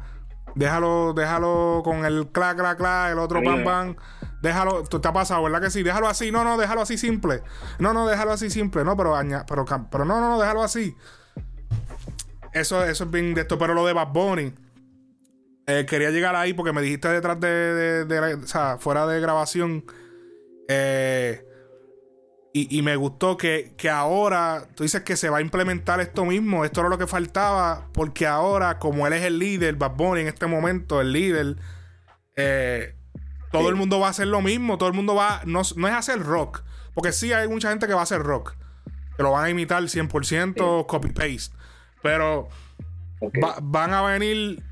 Déjalo, 0.55 1.12
déjalo 1.14 1.83
con 1.85 2.05
el 2.05 2.29
clac, 2.33 2.57
clac, 2.57 2.79
clac, 2.79 3.12
el 3.12 3.18
otro 3.18 3.42
pam, 3.42 3.64
pam. 3.64 3.97
Déjalo, 4.42 4.83
te 4.83 5.09
ha 5.09 5.12
pasado, 5.12 5.42
¿verdad 5.42 5.61
que 5.61 5.71
sí? 5.71 5.83
Déjalo 5.83 6.09
así, 6.09 6.33
no, 6.33 6.42
no, 6.42 6.57
déjalo 6.57 6.81
así 6.81 6.97
simple. 6.97 7.42
No, 7.79 7.92
no, 7.92 8.07
déjalo 8.07 8.33
así 8.33 8.51
simple. 8.51 8.85
No, 8.85 8.97
pero, 8.97 9.14
pero, 9.47 9.64
pero 9.90 10.05
no, 10.05 10.21
no, 10.21 10.31
no, 10.31 10.40
déjalo 10.40 10.62
así. 10.62 10.97
Eso, 12.53 12.85
eso 12.85 13.05
es 13.05 13.11
bien 13.11 13.35
de 13.35 13.42
esto. 13.42 13.59
Pero 13.59 13.75
lo 13.75 13.87
de 13.87 13.92
Bad 13.92 14.09
Bunny, 14.09 14.55
eh, 15.66 15.87
quería 15.88 16.11
llegar 16.11 16.35
ahí 16.35 16.55
porque 16.55 16.73
me 16.73 16.83
dijiste 16.83 17.09
detrás 17.09 17.38
de, 17.40 18.05
de, 18.05 18.35
o 18.35 18.47
sea, 18.47 18.79
fuera 18.79 19.07
de 19.07 19.21
grabación. 19.21 19.85
Eh, 20.68 21.44
y, 22.71 22.83
me 22.83 22.97
gustó 22.97 23.37
que, 23.37 23.75
que, 23.77 23.90
ahora 23.90 24.66
tú 24.75 24.83
dices 24.83 25.03
que 25.03 25.16
se 25.16 25.29
va 25.29 25.38
a 25.38 25.40
implementar 25.40 26.01
esto 26.01 26.25
mismo. 26.25 26.64
Esto 26.64 26.81
era 26.81 26.88
lo 26.88 26.99
que 26.99 27.07
faltaba. 27.07 27.88
Porque 27.92 28.27
ahora, 28.27 28.79
como 28.79 29.07
él 29.07 29.12
es 29.12 29.23
el 29.23 29.38
líder, 29.38 29.77
Bad 29.77 29.97
Bunny 29.97 30.23
en 30.23 30.29
este 30.29 30.47
momento, 30.47 31.01
el 31.01 31.12
líder, 31.12 31.57
eh, 32.37 32.94
todo 33.53 33.68
el 33.68 33.77
mundo 33.77 34.01
va 34.01 34.09
a 34.09 34.11
hacer 34.11 34.27
lo 34.27 34.40
mismo. 34.40 34.79
Todo 34.79 34.88
el 34.88 34.94
mundo 34.94 35.14
va. 35.14 35.42
No, 35.44 35.62
no, 35.77 35.88
es 35.88 35.94
hacer 35.94 36.21
rock. 36.21 36.62
Porque 36.94 37.12
sí 37.12 37.33
hay 37.33 37.49
mucha 37.49 37.71
gente 37.71 37.87
que 37.87 37.94
va 37.94 38.01
a 38.01 38.05
hacer 38.05 38.23
rock. 38.23 38.55
Que 39.16 39.23
lo 39.23 39.33
van 39.33 39.44
a 39.44 39.51
imitar 39.51 39.83
100% 39.83 40.87
copy-paste. 40.87 41.57
Pero 42.03 42.49
van 43.62 43.92
a 43.92 44.03
venir. 44.03 44.62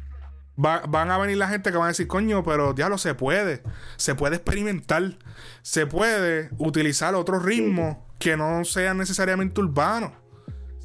Van 0.56 1.10
a 1.10 1.18
venir 1.18 1.36
la 1.36 1.48
gente 1.48 1.70
que 1.70 1.76
van 1.76 1.86
a 1.86 1.88
decir, 1.88 2.06
coño, 2.06 2.42
pero 2.42 2.72
diablo, 2.72 2.98
se 2.98 3.14
puede. 3.14 3.62
Se 3.96 4.14
puede 4.14 4.36
experimentar. 4.36 5.16
Se 5.62 5.86
puede 5.86 6.50
utilizar 6.58 7.14
otros 7.14 7.44
ritmos 7.44 7.98
que 8.18 8.36
no 8.36 8.64
sean 8.64 8.98
necesariamente 8.98 9.60
urbanos. 9.60 10.12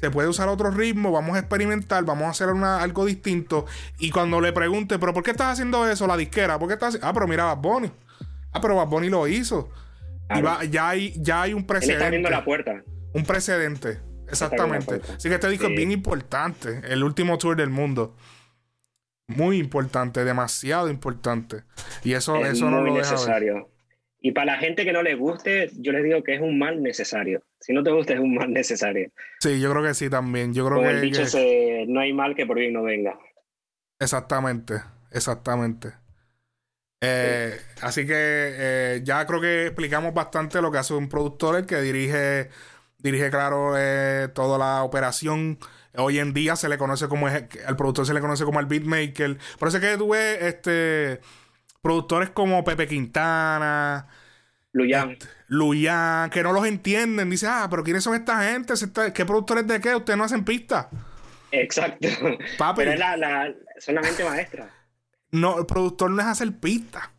Se 0.02 0.10
puede 0.10 0.28
usar 0.28 0.48
otro 0.48 0.70
ritmo, 0.72 1.12
vamos 1.12 1.36
a 1.36 1.38
experimentar, 1.38 2.04
vamos 2.04 2.26
a 2.26 2.30
hacer 2.30 2.48
algo 2.48 3.06
distinto. 3.06 3.66
Y 4.00 4.10
cuando 4.10 4.40
le 4.40 4.52
pregunte, 4.52 4.98
¿pero 4.98 5.14
por 5.14 5.22
qué 5.22 5.30
estás 5.30 5.52
haciendo 5.52 5.88
eso? 5.88 6.08
La 6.08 6.16
disquera, 6.16 6.58
¿por 6.58 6.66
qué 6.66 6.74
estás 6.74 6.98
Ah, 7.02 7.12
pero 7.12 7.28
mira, 7.28 7.44
Bad 7.44 7.58
Bunny. 7.58 7.92
Ah, 8.52 8.60
pero 8.60 8.74
Bad 8.74 8.88
Bunny 8.88 9.08
lo 9.08 9.28
hizo. 9.28 9.70
Y 10.34 10.70
ya, 10.70 10.88
hay, 10.88 11.14
ya 11.18 11.42
hay 11.42 11.54
un 11.54 11.64
precedente. 11.64 11.94
está 11.94 12.06
abriendo 12.06 12.30
la 12.30 12.44
puerta. 12.44 12.82
Un 13.14 13.24
precedente. 13.24 14.00
Exactamente. 14.26 15.00
Así 15.16 15.28
que 15.28 15.34
este 15.36 15.48
disco 15.48 15.66
es 15.66 15.76
bien 15.76 15.92
importante. 15.92 16.80
El 16.88 17.04
último 17.04 17.38
tour 17.38 17.54
del 17.54 17.70
mundo. 17.70 18.16
Muy 19.28 19.58
importante, 19.58 20.24
demasiado 20.24 20.90
importante. 20.90 21.62
Y 22.04 22.14
eso, 22.14 22.44
eso 22.44 22.70
no 22.70 22.82
lo 22.82 22.94
deja 22.94 23.12
necesario. 23.12 23.68
Y 24.20 24.32
para 24.32 24.54
la 24.54 24.58
gente 24.58 24.84
que 24.84 24.92
no 24.92 25.02
le 25.02 25.16
guste, 25.16 25.70
yo 25.74 25.92
les 25.92 26.04
digo 26.04 26.22
que 26.22 26.34
es 26.34 26.40
un 26.40 26.56
mal 26.56 26.80
necesario. 26.80 27.42
Si 27.60 27.72
no 27.72 27.82
te 27.82 27.90
gusta, 27.90 28.14
es 28.14 28.20
un 28.20 28.34
mal 28.34 28.52
necesario. 28.52 29.10
Sí, 29.40 29.60
yo 29.60 29.70
creo 29.72 29.82
que 29.82 29.94
sí 29.94 30.08
también. 30.08 30.54
Yo 30.54 30.64
creo 30.66 30.80
que, 30.80 30.90
el 30.90 31.00
dicho 31.00 31.22
no 31.88 32.00
hay 32.00 32.12
mal 32.12 32.36
que 32.36 32.46
por 32.46 32.58
bien 32.58 32.72
no 32.72 32.84
venga. 32.84 33.18
Exactamente, 33.98 34.74
exactamente. 35.10 35.88
Eh, 37.00 37.58
así 37.80 38.06
que 38.06 38.14
eh, 38.14 39.00
ya 39.02 39.26
creo 39.26 39.40
que 39.40 39.66
explicamos 39.66 40.14
bastante 40.14 40.62
lo 40.62 40.70
que 40.70 40.78
hace 40.78 40.94
un 40.94 41.08
productor 41.08 41.56
el 41.56 41.66
que 41.66 41.80
dirige 41.80 42.48
dirige, 43.02 43.30
claro, 43.30 43.74
eh, 43.76 44.28
toda 44.34 44.58
la 44.58 44.82
operación. 44.82 45.58
Hoy 45.94 46.18
en 46.18 46.32
día 46.32 46.56
se 46.56 46.68
le 46.68 46.78
conoce 46.78 47.08
como 47.08 47.28
el 47.28 47.76
productor 47.76 48.06
se 48.06 48.14
le 48.14 48.20
conoce 48.20 48.44
como 48.44 48.60
el 48.60 48.66
beatmaker. 48.66 49.36
Por 49.58 49.68
eso 49.68 49.76
es 49.76 49.82
que 49.82 49.96
tú 49.98 50.10
ves 50.10 50.38
este 50.42 51.20
productores 51.82 52.30
como 52.30 52.64
Pepe 52.64 52.86
Quintana, 52.86 54.06
Luyan. 54.72 55.10
Este, 55.10 55.26
Luyan, 55.48 56.30
que 56.30 56.42
no 56.42 56.52
los 56.52 56.66
entienden. 56.66 57.28
Dice, 57.28 57.46
ah, 57.46 57.66
pero 57.70 57.84
¿quiénes 57.84 58.02
son 58.02 58.14
esta 58.14 58.42
gente? 58.42 58.74
¿Qué 59.12 59.26
productores 59.26 59.66
de 59.66 59.80
qué? 59.80 59.94
Ustedes 59.94 60.16
no 60.16 60.24
hacen 60.24 60.44
pistas. 60.44 60.86
Exacto. 61.50 62.08
Pero 62.76 62.92
es 62.92 62.98
la, 62.98 63.16
la, 63.16 63.52
son 63.78 63.94
la 63.96 64.02
gente 64.02 64.24
maestra. 64.24 64.70
No, 65.30 65.58
el 65.58 65.66
productor 65.66 66.10
no 66.10 66.20
es 66.22 66.26
hacer 66.26 66.50
pistas. 66.58 67.10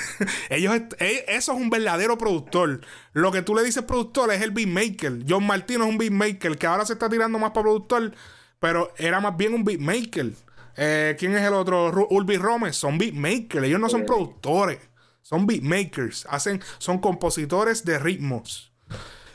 Ellos, 0.50 0.74
e, 0.98 1.24
eso 1.28 1.52
es 1.52 1.58
un 1.58 1.70
verdadero 1.70 2.18
productor. 2.18 2.80
Lo 3.12 3.32
que 3.32 3.42
tú 3.42 3.54
le 3.54 3.62
dices 3.62 3.82
productor 3.84 4.32
es 4.32 4.42
el 4.42 4.50
beatmaker. 4.50 5.24
John 5.28 5.46
Martino 5.46 5.84
es 5.84 5.90
un 5.90 5.98
beatmaker 5.98 6.56
que 6.56 6.66
ahora 6.66 6.84
se 6.84 6.94
está 6.94 7.08
tirando 7.08 7.38
más 7.38 7.50
para 7.50 7.64
productor, 7.64 8.12
pero 8.58 8.92
era 8.98 9.20
más 9.20 9.36
bien 9.36 9.54
un 9.54 9.64
beatmaker. 9.64 10.30
Eh, 10.76 11.16
¿Quién 11.18 11.34
es 11.34 11.42
el 11.42 11.54
otro? 11.54 12.08
Ulvi 12.10 12.36
Romes. 12.36 12.76
Son 12.76 12.98
beatmakers. 12.98 13.66
Ellos 13.66 13.80
no 13.80 13.88
son 13.88 14.06
productores. 14.06 14.78
Son 15.20 15.46
beatmakers. 15.46 16.26
Hacen, 16.28 16.60
son 16.78 16.98
compositores 16.98 17.84
de 17.84 17.98
ritmos. 17.98 18.72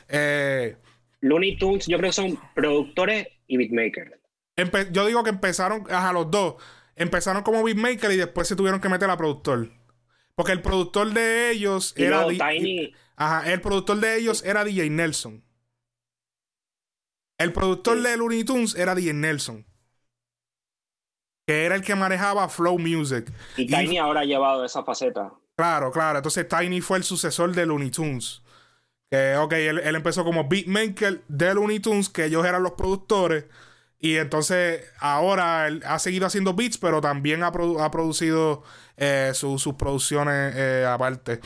Eh, 0.08 0.76
Looney 1.20 1.58
Tunes, 1.58 1.86
yo 1.86 1.98
creo 1.98 2.10
que 2.10 2.14
son 2.14 2.38
productores 2.54 3.28
y 3.46 3.56
beatmakers. 3.56 4.12
yo 4.92 5.06
digo 5.06 5.24
que 5.24 5.30
empezaron, 5.30 5.84
a 5.90 6.12
los 6.12 6.30
dos. 6.30 6.56
Empezaron 6.96 7.42
como 7.42 7.62
beatmaker 7.62 8.10
y 8.10 8.16
después 8.16 8.48
se 8.48 8.56
tuvieron 8.56 8.80
que 8.80 8.88
meter 8.88 9.08
a 9.08 9.16
productor. 9.16 9.70
Porque 10.38 10.52
el 10.52 10.62
productor 10.62 11.12
de 11.12 11.50
ellos 11.50 11.94
era. 11.96 12.24
Ajá, 13.16 13.52
el 13.52 13.60
productor 13.60 13.98
de 13.98 14.18
ellos 14.18 14.44
era 14.44 14.62
DJ 14.62 14.88
Nelson. 14.88 15.42
El 17.38 17.52
productor 17.52 18.00
de 18.00 18.16
Looney 18.16 18.44
Tunes 18.44 18.76
era 18.76 18.94
DJ 18.94 19.14
Nelson. 19.14 19.66
Que 21.44 21.64
era 21.64 21.74
el 21.74 21.82
que 21.82 21.96
manejaba 21.96 22.48
Flow 22.48 22.78
Music. 22.78 23.32
Y, 23.56 23.66
Tiny 23.66 23.98
ahora 23.98 24.20
ha 24.20 24.24
llevado 24.24 24.64
esa 24.64 24.84
faceta. 24.84 25.32
Claro, 25.56 25.90
claro. 25.90 26.18
Entonces 26.18 26.46
Tiny 26.46 26.82
fue 26.82 26.98
el 26.98 27.02
sucesor 27.02 27.52
de 27.52 27.66
Looney 27.66 27.90
Tunes. 27.90 28.40
Que, 29.10 29.34
ok, 29.38 29.52
él, 29.54 29.80
él 29.80 29.96
empezó 29.96 30.22
como 30.22 30.48
beatmaker 30.48 31.24
de 31.26 31.54
Looney 31.54 31.80
Tunes, 31.80 32.08
que 32.08 32.26
ellos 32.26 32.46
eran 32.46 32.62
los 32.62 32.74
productores. 32.74 33.46
Y 34.00 34.16
entonces 34.16 34.92
ahora 35.00 35.66
él 35.66 35.82
ha 35.84 35.98
seguido 35.98 36.26
haciendo 36.26 36.54
beats, 36.54 36.78
pero 36.78 37.00
también 37.00 37.42
ha, 37.42 37.50
producido 37.50 38.62
eh, 38.96 39.32
sus 39.34 39.74
producciones 39.74 40.54
eh, 40.56 40.86
aparte. 40.88 41.40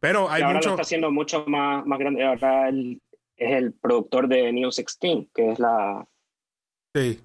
Pero 0.00 0.30
hay 0.30 0.42
ahora 0.42 0.56
mucho... 0.56 0.68
lo 0.68 0.74
está 0.74 0.82
haciendo 0.82 1.10
mucho 1.10 1.44
más, 1.46 1.86
más 1.86 1.98
grande. 1.98 2.22
Ahora 2.22 2.68
él 2.68 3.00
es 3.36 3.52
el 3.56 3.72
productor 3.72 4.28
de 4.28 4.52
New 4.52 4.70
16, 4.70 5.28
que 5.34 5.52
es 5.52 5.58
la... 5.58 6.06
Sí. 6.94 7.20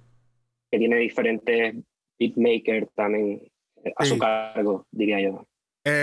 Que 0.70 0.78
tiene 0.78 0.96
diferentes 0.96 1.74
beatmakers 2.18 2.88
también 2.94 3.42
eh, 3.84 3.92
a 3.94 4.04
su 4.06 4.18
cargo, 4.18 4.86
diría 4.90 5.20
yo. 5.20 5.46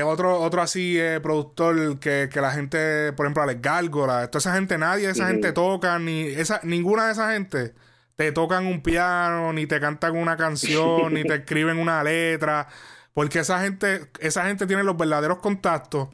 otro, 0.06 0.40
otro 0.40 0.62
así 0.62 1.00
productor 1.24 2.00
que, 2.00 2.30
que, 2.32 2.42
la 2.42 2.52
gente, 2.52 3.12
por 3.14 3.26
ejemplo, 3.26 3.42
Alex 3.42 3.62
Gárgola, 3.62 4.30
toda 4.30 4.38
esa 4.38 4.54
gente, 4.54 4.78
nadie 4.78 5.08
de 5.08 5.14
esa 5.14 5.28
gente 5.30 5.52
toca, 5.52 5.98
ni 5.98 6.22
esa, 6.22 6.62
ninguna 6.64 7.08
de 7.08 7.14
esa 7.14 7.34
gente 7.34 7.74
te 8.18 8.32
tocan 8.32 8.66
un 8.66 8.82
piano, 8.82 9.54
ni 9.54 9.68
te 9.68 9.80
cantan 9.80 10.18
una 10.18 10.36
canción, 10.36 11.14
ni 11.14 11.24
te 11.24 11.36
escriben 11.36 11.78
una 11.78 12.04
letra. 12.04 12.68
Porque 13.14 13.40
esa 13.40 13.62
gente, 13.62 14.10
esa 14.20 14.46
gente 14.46 14.66
tiene 14.66 14.84
los 14.84 14.98
verdaderos 14.98 15.38
contactos. 15.38 16.10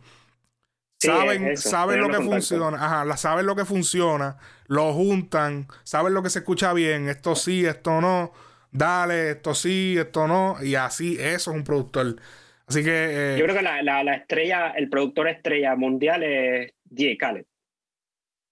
saben, 1.00 1.58
saben 1.58 2.02
lo 2.02 2.10
que 2.10 2.18
funciona. 2.18 2.78
Ajá, 2.78 3.18
saben 3.18 3.46
lo 3.46 3.56
que 3.56 3.64
funciona. 3.64 4.38
Lo 4.68 4.94
juntan. 4.94 5.68
Saben 5.84 6.14
lo 6.14 6.22
que 6.22 6.30
se 6.30 6.40
escucha 6.40 6.74
bien. 6.74 7.08
Esto 7.08 7.36
sí, 7.36 7.66
esto 7.66 8.02
no. 8.02 8.34
Dale, 8.70 9.32
esto 9.32 9.56
sí, 9.56 9.96
esto 9.98 10.28
no. 10.28 10.58
Y 10.62 10.76
así, 10.76 11.18
eso 11.18 11.52
es 11.52 11.58
un 11.58 11.64
productor. 11.64 12.18
Así 12.68 12.84
que. 12.84 13.36
Eh, 13.36 13.38
Yo 13.38 13.46
creo 13.46 13.56
que 13.56 13.64
la, 13.64 13.82
la, 13.82 14.16
estrella, 14.16 14.72
el 14.72 14.90
productor 14.90 15.30
estrella 15.30 15.74
mundial 15.78 16.24
es 16.24 16.74
DJ 16.84 17.18
Khaled. 17.18 17.46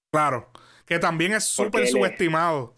Claro. 0.10 0.52
Que 0.86 1.00
también 1.00 1.34
es 1.34 1.44
súper 1.44 1.86
subestimado. 1.88 2.78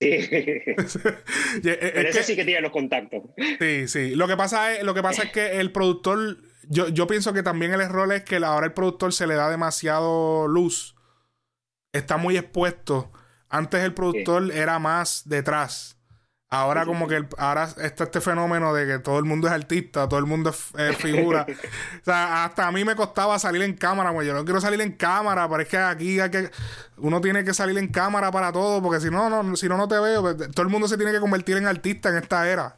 Sí. 0.00 0.28
Pero 1.62 2.08
ese 2.08 2.22
sí 2.22 2.36
que 2.36 2.44
tiene 2.44 2.60
los 2.60 2.72
contactos. 2.72 3.22
Sí, 3.58 3.88
sí. 3.88 4.14
Lo 4.14 4.28
que 4.28 4.36
pasa 4.36 4.74
es, 4.74 4.82
lo 4.82 4.94
que 4.94 5.02
pasa 5.02 5.24
es 5.24 5.32
que 5.32 5.58
el 5.60 5.72
productor, 5.72 6.38
yo, 6.68 6.88
yo 6.88 7.06
pienso 7.06 7.32
que 7.32 7.42
también 7.42 7.72
el 7.72 7.80
error 7.80 8.12
es 8.12 8.22
que 8.22 8.36
ahora 8.36 8.66
el 8.66 8.72
productor 8.72 9.12
se 9.12 9.26
le 9.26 9.34
da 9.34 9.50
demasiado 9.50 10.48
luz. 10.48 10.96
Está 11.92 12.18
muy 12.18 12.36
expuesto. 12.36 13.10
Antes 13.48 13.82
el 13.84 13.94
productor 13.94 14.52
era 14.52 14.78
más 14.78 15.22
detrás. 15.26 15.95
Ahora 16.48 16.86
como 16.86 17.08
que 17.08 17.26
ahora 17.38 17.64
está 17.82 18.04
este 18.04 18.20
fenómeno 18.20 18.72
de 18.72 18.86
que 18.86 18.98
todo 19.00 19.18
el 19.18 19.24
mundo 19.24 19.48
es 19.48 19.52
artista, 19.52 20.08
todo 20.08 20.20
el 20.20 20.26
mundo 20.26 20.50
es, 20.50 20.96
figura. 20.98 21.44
o 21.48 22.04
sea, 22.04 22.44
hasta 22.44 22.68
a 22.68 22.72
mí 22.72 22.84
me 22.84 22.94
costaba 22.94 23.36
salir 23.40 23.62
en 23.62 23.74
cámara, 23.74 24.12
pues 24.12 24.28
yo 24.28 24.32
no 24.32 24.44
quiero 24.44 24.60
salir 24.60 24.80
en 24.80 24.92
cámara, 24.92 25.48
pero 25.48 25.62
es 25.62 25.68
que 25.68 25.76
aquí 25.76 26.20
hay 26.20 26.30
que 26.30 26.50
uno 26.98 27.20
tiene 27.20 27.42
que 27.42 27.52
salir 27.52 27.76
en 27.78 27.88
cámara 27.88 28.30
para 28.30 28.52
todo, 28.52 28.80
porque 28.80 29.00
si 29.00 29.10
no, 29.10 29.28
no 29.28 29.56
si 29.56 29.68
no 29.68 29.76
no 29.76 29.88
te 29.88 29.98
veo, 29.98 30.22
pues, 30.22 30.36
todo 30.52 30.62
el 30.62 30.68
mundo 30.68 30.86
se 30.86 30.96
tiene 30.96 31.10
que 31.10 31.18
convertir 31.18 31.56
en 31.56 31.66
artista 31.66 32.10
en 32.10 32.18
esta 32.18 32.48
era. 32.48 32.76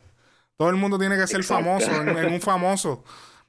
Todo 0.57 0.71
el 0.71 0.77
mundo 0.77 0.99
tiene 0.99 1.17
que 1.17 1.27
ser 1.27 1.45
famoso, 1.45 1.91
en, 1.91 2.33
un 2.33 2.41
famoso. 2.41 3.05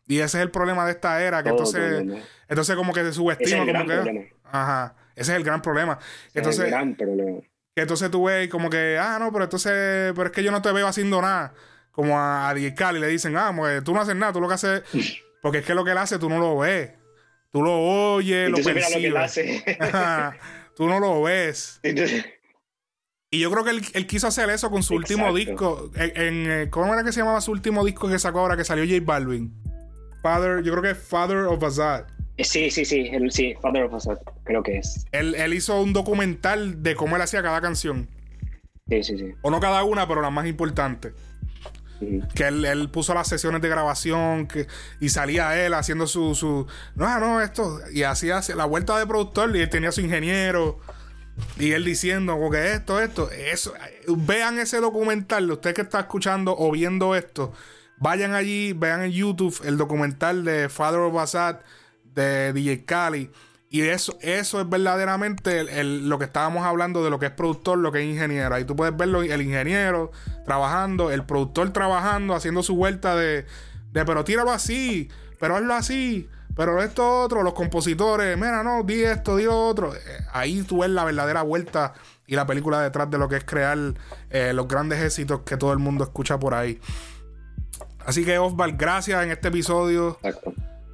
Y 0.06 0.18
ese 0.18 0.38
es 0.38 0.44
el 0.44 0.52
problema 0.52 0.86
de 0.86 0.92
esta 0.92 1.24
era, 1.24 1.42
que 1.44 1.50
entonces 1.50 2.06
entonces 2.50 2.76
como 2.76 2.92
que 2.92 3.04
se 3.06 3.14
subestima 3.14 3.66
como 3.66 3.86
que 3.86 4.34
ajá, 4.52 4.96
ese 5.16 5.32
es 5.32 5.38
el 5.38 5.46
gran 5.46 5.62
problema. 5.62 5.98
entonces 6.34 6.66
el 6.66 6.72
gran 6.72 6.96
problema 6.96 7.40
entonces 7.76 8.12
tú 8.12 8.26
ves 8.26 8.50
como 8.50 8.70
que, 8.70 8.98
ah, 9.00 9.18
no, 9.20 9.32
pero 9.32 9.46
entonces, 9.46 10.14
pero 10.16 10.26
es 10.26 10.32
que 10.32 10.44
yo 10.44 10.52
no 10.52 10.62
te 10.62 10.72
veo 10.72 10.88
haciendo 10.88 11.22
nada. 11.22 11.54
Como 11.92 12.18
a, 12.18 12.50
a 12.50 12.58
y 12.58 13.00
le 13.00 13.08
dicen, 13.08 13.36
ah, 13.36 13.52
pues 13.56 13.84
tú 13.84 13.94
no 13.94 14.02
haces 14.02 14.16
nada, 14.16 14.34
tú 14.34 14.42
lo 14.42 14.48
que 14.48 14.54
haces. 14.54 14.84
Porque 15.42 15.60
es 15.60 15.66
que 15.66 15.74
lo 15.74 15.86
que 15.86 15.92
él 15.92 15.98
hace 15.98 16.20
tú 16.20 16.30
no 16.30 16.40
lo 16.40 16.58
ves. 16.58 16.92
Tú 17.52 17.64
lo 17.64 17.80
oyes, 18.14 18.50
lo 18.50 18.58
percibes. 18.58 19.34
tú 20.76 20.88
no 20.88 21.00
lo 21.00 21.24
ves. 21.24 21.80
Y 23.32 23.40
yo 23.40 23.52
creo 23.52 23.64
que 23.64 23.72
él, 23.72 24.08
quiso 24.08 24.28
hacer 24.28 24.50
eso 24.50 24.70
con 24.70 24.84
su 24.84 24.96
último 24.96 25.34
disco. 25.34 25.92
En, 25.96 26.52
eh, 26.52 26.70
¿Cómo 26.70 26.94
era 26.94 27.04
que 27.04 27.12
se 27.12 27.22
llamaba 27.22 27.42
su 27.42 27.52
último 27.52 27.86
disco 27.86 28.10
que 28.10 28.20
sacó 28.20 28.40
ahora 28.40 28.58
que 28.58 28.66
salió 28.66 28.84
J 28.86 29.04
Balvin? 29.04 29.54
Father, 30.22 30.62
yo 30.64 30.72
creo 30.74 30.84
que 30.84 30.92
es 30.92 30.98
Father 30.98 31.46
of 31.46 31.64
Azad. 31.64 32.06
Eh, 32.40 32.46
sí, 32.46 32.72
sí, 32.72 32.86
sí, 32.86 33.12
sí, 33.32 33.54
Father 33.62 33.84
of 33.84 33.94
Azad, 33.96 34.18
creo 34.46 34.64
que 34.64 34.78
es. 34.78 35.06
Él, 35.12 35.36
él 35.36 35.54
hizo 35.54 35.82
un 35.82 35.92
documental 35.92 36.82
de 36.82 36.96
cómo 36.96 37.18
él 37.18 37.22
hacía 37.22 37.44
cada 37.44 37.60
canción. 37.60 38.08
Sí, 38.88 39.04
sí, 39.04 39.18
sí. 39.18 39.34
O 39.42 39.52
no 39.52 39.60
cada 39.60 39.84
una, 39.84 40.08
pero 40.08 40.22
la 40.22 40.30
más 40.30 40.48
importante. 40.48 41.12
Que 42.34 42.48
él, 42.48 42.90
puso 42.94 43.14
las 43.14 43.28
sesiones 43.28 43.62
de 43.62 43.68
grabación 43.68 44.48
que, 44.48 44.68
y 45.02 45.10
salía 45.10 45.66
él 45.66 45.74
haciendo 45.74 46.08
su, 46.08 46.34
su. 46.34 46.66
No, 46.96 47.20
no, 47.20 47.42
esto. 47.42 47.82
Y 47.92 48.04
hacía 48.04 48.40
la 48.56 48.64
vuelta 48.64 48.98
de 48.98 49.06
productor 49.06 49.54
y 49.54 49.60
él 49.60 49.70
tenía 49.70 49.92
su 49.92 50.00
ingeniero. 50.00 50.80
Y 51.58 51.74
él 51.74 51.84
diciendo, 51.84 52.38
porque 52.40 52.72
esto, 52.72 53.02
esto. 53.02 53.30
Eso, 53.32 53.74
vean 54.08 54.60
ese 54.60 54.80
documental. 54.80 55.52
Usted 55.52 55.74
que 55.74 55.82
está 55.82 56.00
escuchando 56.00 56.56
o 56.58 56.72
viendo 56.72 57.16
esto, 57.16 57.52
vayan 57.98 58.34
allí, 58.34 58.72
vean 58.72 59.04
en 59.04 59.12
YouTube 59.12 59.60
el 59.66 59.78
documental 59.78 60.46
de 60.46 60.70
Father 60.70 61.02
of 61.02 61.18
Assad 61.18 61.58
de 62.14 62.54
DJ 62.54 62.86
Cali 62.86 63.32
y 63.72 63.82
eso, 63.82 64.18
eso 64.22 64.60
es 64.60 64.68
verdaderamente 64.68 65.84
lo 65.84 66.18
que 66.18 66.26
estábamos 66.26 66.66
hablando 66.66 67.04
de 67.04 67.12
lo 67.12 67.20
que 67.20 67.28
es 67.28 67.32
productor, 67.32 67.78
lo 67.78 67.92
que 67.92 68.00
es 68.00 68.06
ingeniero. 68.06 68.56
Ahí 68.56 68.66
tú 68.66 68.76
puedes 68.76 68.98
verlo, 68.98 69.22
el 69.22 69.42
ingeniero 69.44 70.12
trabajando, 70.44 71.12
el 71.12 71.24
productor 71.24 71.72
trabajando, 71.72 72.34
haciendo 72.34 72.64
su 72.64 72.76
vuelta 72.76 73.16
de, 73.16 73.46
de 73.92 74.06
pero 74.06 74.24
tíralo 74.24 74.52
así, 74.52 75.10
pero 75.40 75.56
hazlo 75.56 75.76
así, 75.76 76.28
pero 76.56 76.82
esto 76.82 77.22
otro, 77.22 77.44
los 77.44 77.54
compositores, 77.54 78.36
mira, 78.38 78.64
no, 78.64 78.82
di 78.84 79.04
esto, 79.04 79.38
di 79.38 79.46
otro. 79.46 79.96
Eh, 79.96 80.00
ahí 80.34 80.64
tú 80.64 80.80
ves 80.80 80.90
la 80.90 81.04
verdadera 81.04 81.44
vuelta 81.44 81.94
y 82.26 82.36
la 82.36 82.48
película 82.48 82.82
detrás 82.82 83.12
de 83.12 83.20
lo 83.20 83.30
que 83.30 83.36
es 83.36 83.44
crear 83.44 83.78
eh, 84.32 84.52
los 84.52 84.68
grandes 84.68 85.00
éxitos 85.00 85.42
que 85.42 85.58
todo 85.58 85.74
el 85.74 85.80
mundo 85.80 86.04
escucha 86.04 86.40
por 86.40 86.56
ahí. 86.56 86.82
Así 88.04 88.26
que 88.26 88.40
Osval, 88.40 88.78
gracias 88.78 89.24
en 89.24 89.30
este 89.30 89.50
episodio. 89.50 90.18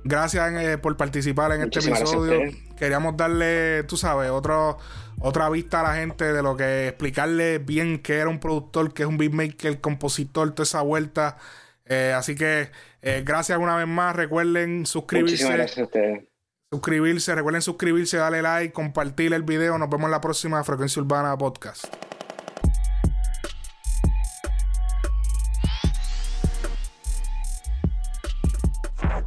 Gracias 0.07 0.53
eh, 0.53 0.77
por 0.77 0.95
participar 0.97 1.51
en 1.53 1.63
este 1.63 1.79
episodio. 1.79 2.39
Queríamos 2.77 3.17
darle, 3.17 3.83
tú 3.85 3.97
sabes, 3.97 4.29
otro, 4.29 4.77
otra 5.19 5.49
vista 5.49 5.79
a 5.79 5.83
la 5.83 5.95
gente 5.95 6.31
de 6.31 6.43
lo 6.43 6.55
que 6.55 6.89
explicarle 6.89 7.57
bien 7.57 7.97
que 7.97 8.17
era 8.17 8.29
un 8.29 8.39
productor, 8.39 8.93
que 8.93 9.01
es 9.01 9.09
un 9.09 9.17
beatmaker, 9.17 9.81
compositor, 9.81 10.51
toda 10.51 10.63
esa 10.63 10.81
vuelta. 10.81 11.37
Eh, 11.85 12.13
así 12.15 12.35
que 12.35 12.69
eh, 13.01 13.23
gracias 13.25 13.57
una 13.57 13.75
vez 13.77 13.87
más. 13.87 14.15
Recuerden 14.15 14.85
suscribirse. 14.85 15.51
gracias 15.51 15.79
a 15.79 15.83
ustedes. 15.85 16.23
Suscribirse, 16.71 17.33
recuerden 17.33 17.63
suscribirse, 17.63 18.17
darle 18.17 18.43
like, 18.43 18.73
compartir 18.73 19.33
el 19.33 19.41
video. 19.41 19.79
Nos 19.79 19.89
vemos 19.89 20.05
en 20.05 20.11
la 20.11 20.21
próxima 20.21 20.63
Frecuencia 20.63 21.01
Urbana 21.01 21.35
Podcast. 21.35 21.85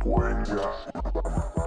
cuenta. 0.09 1.58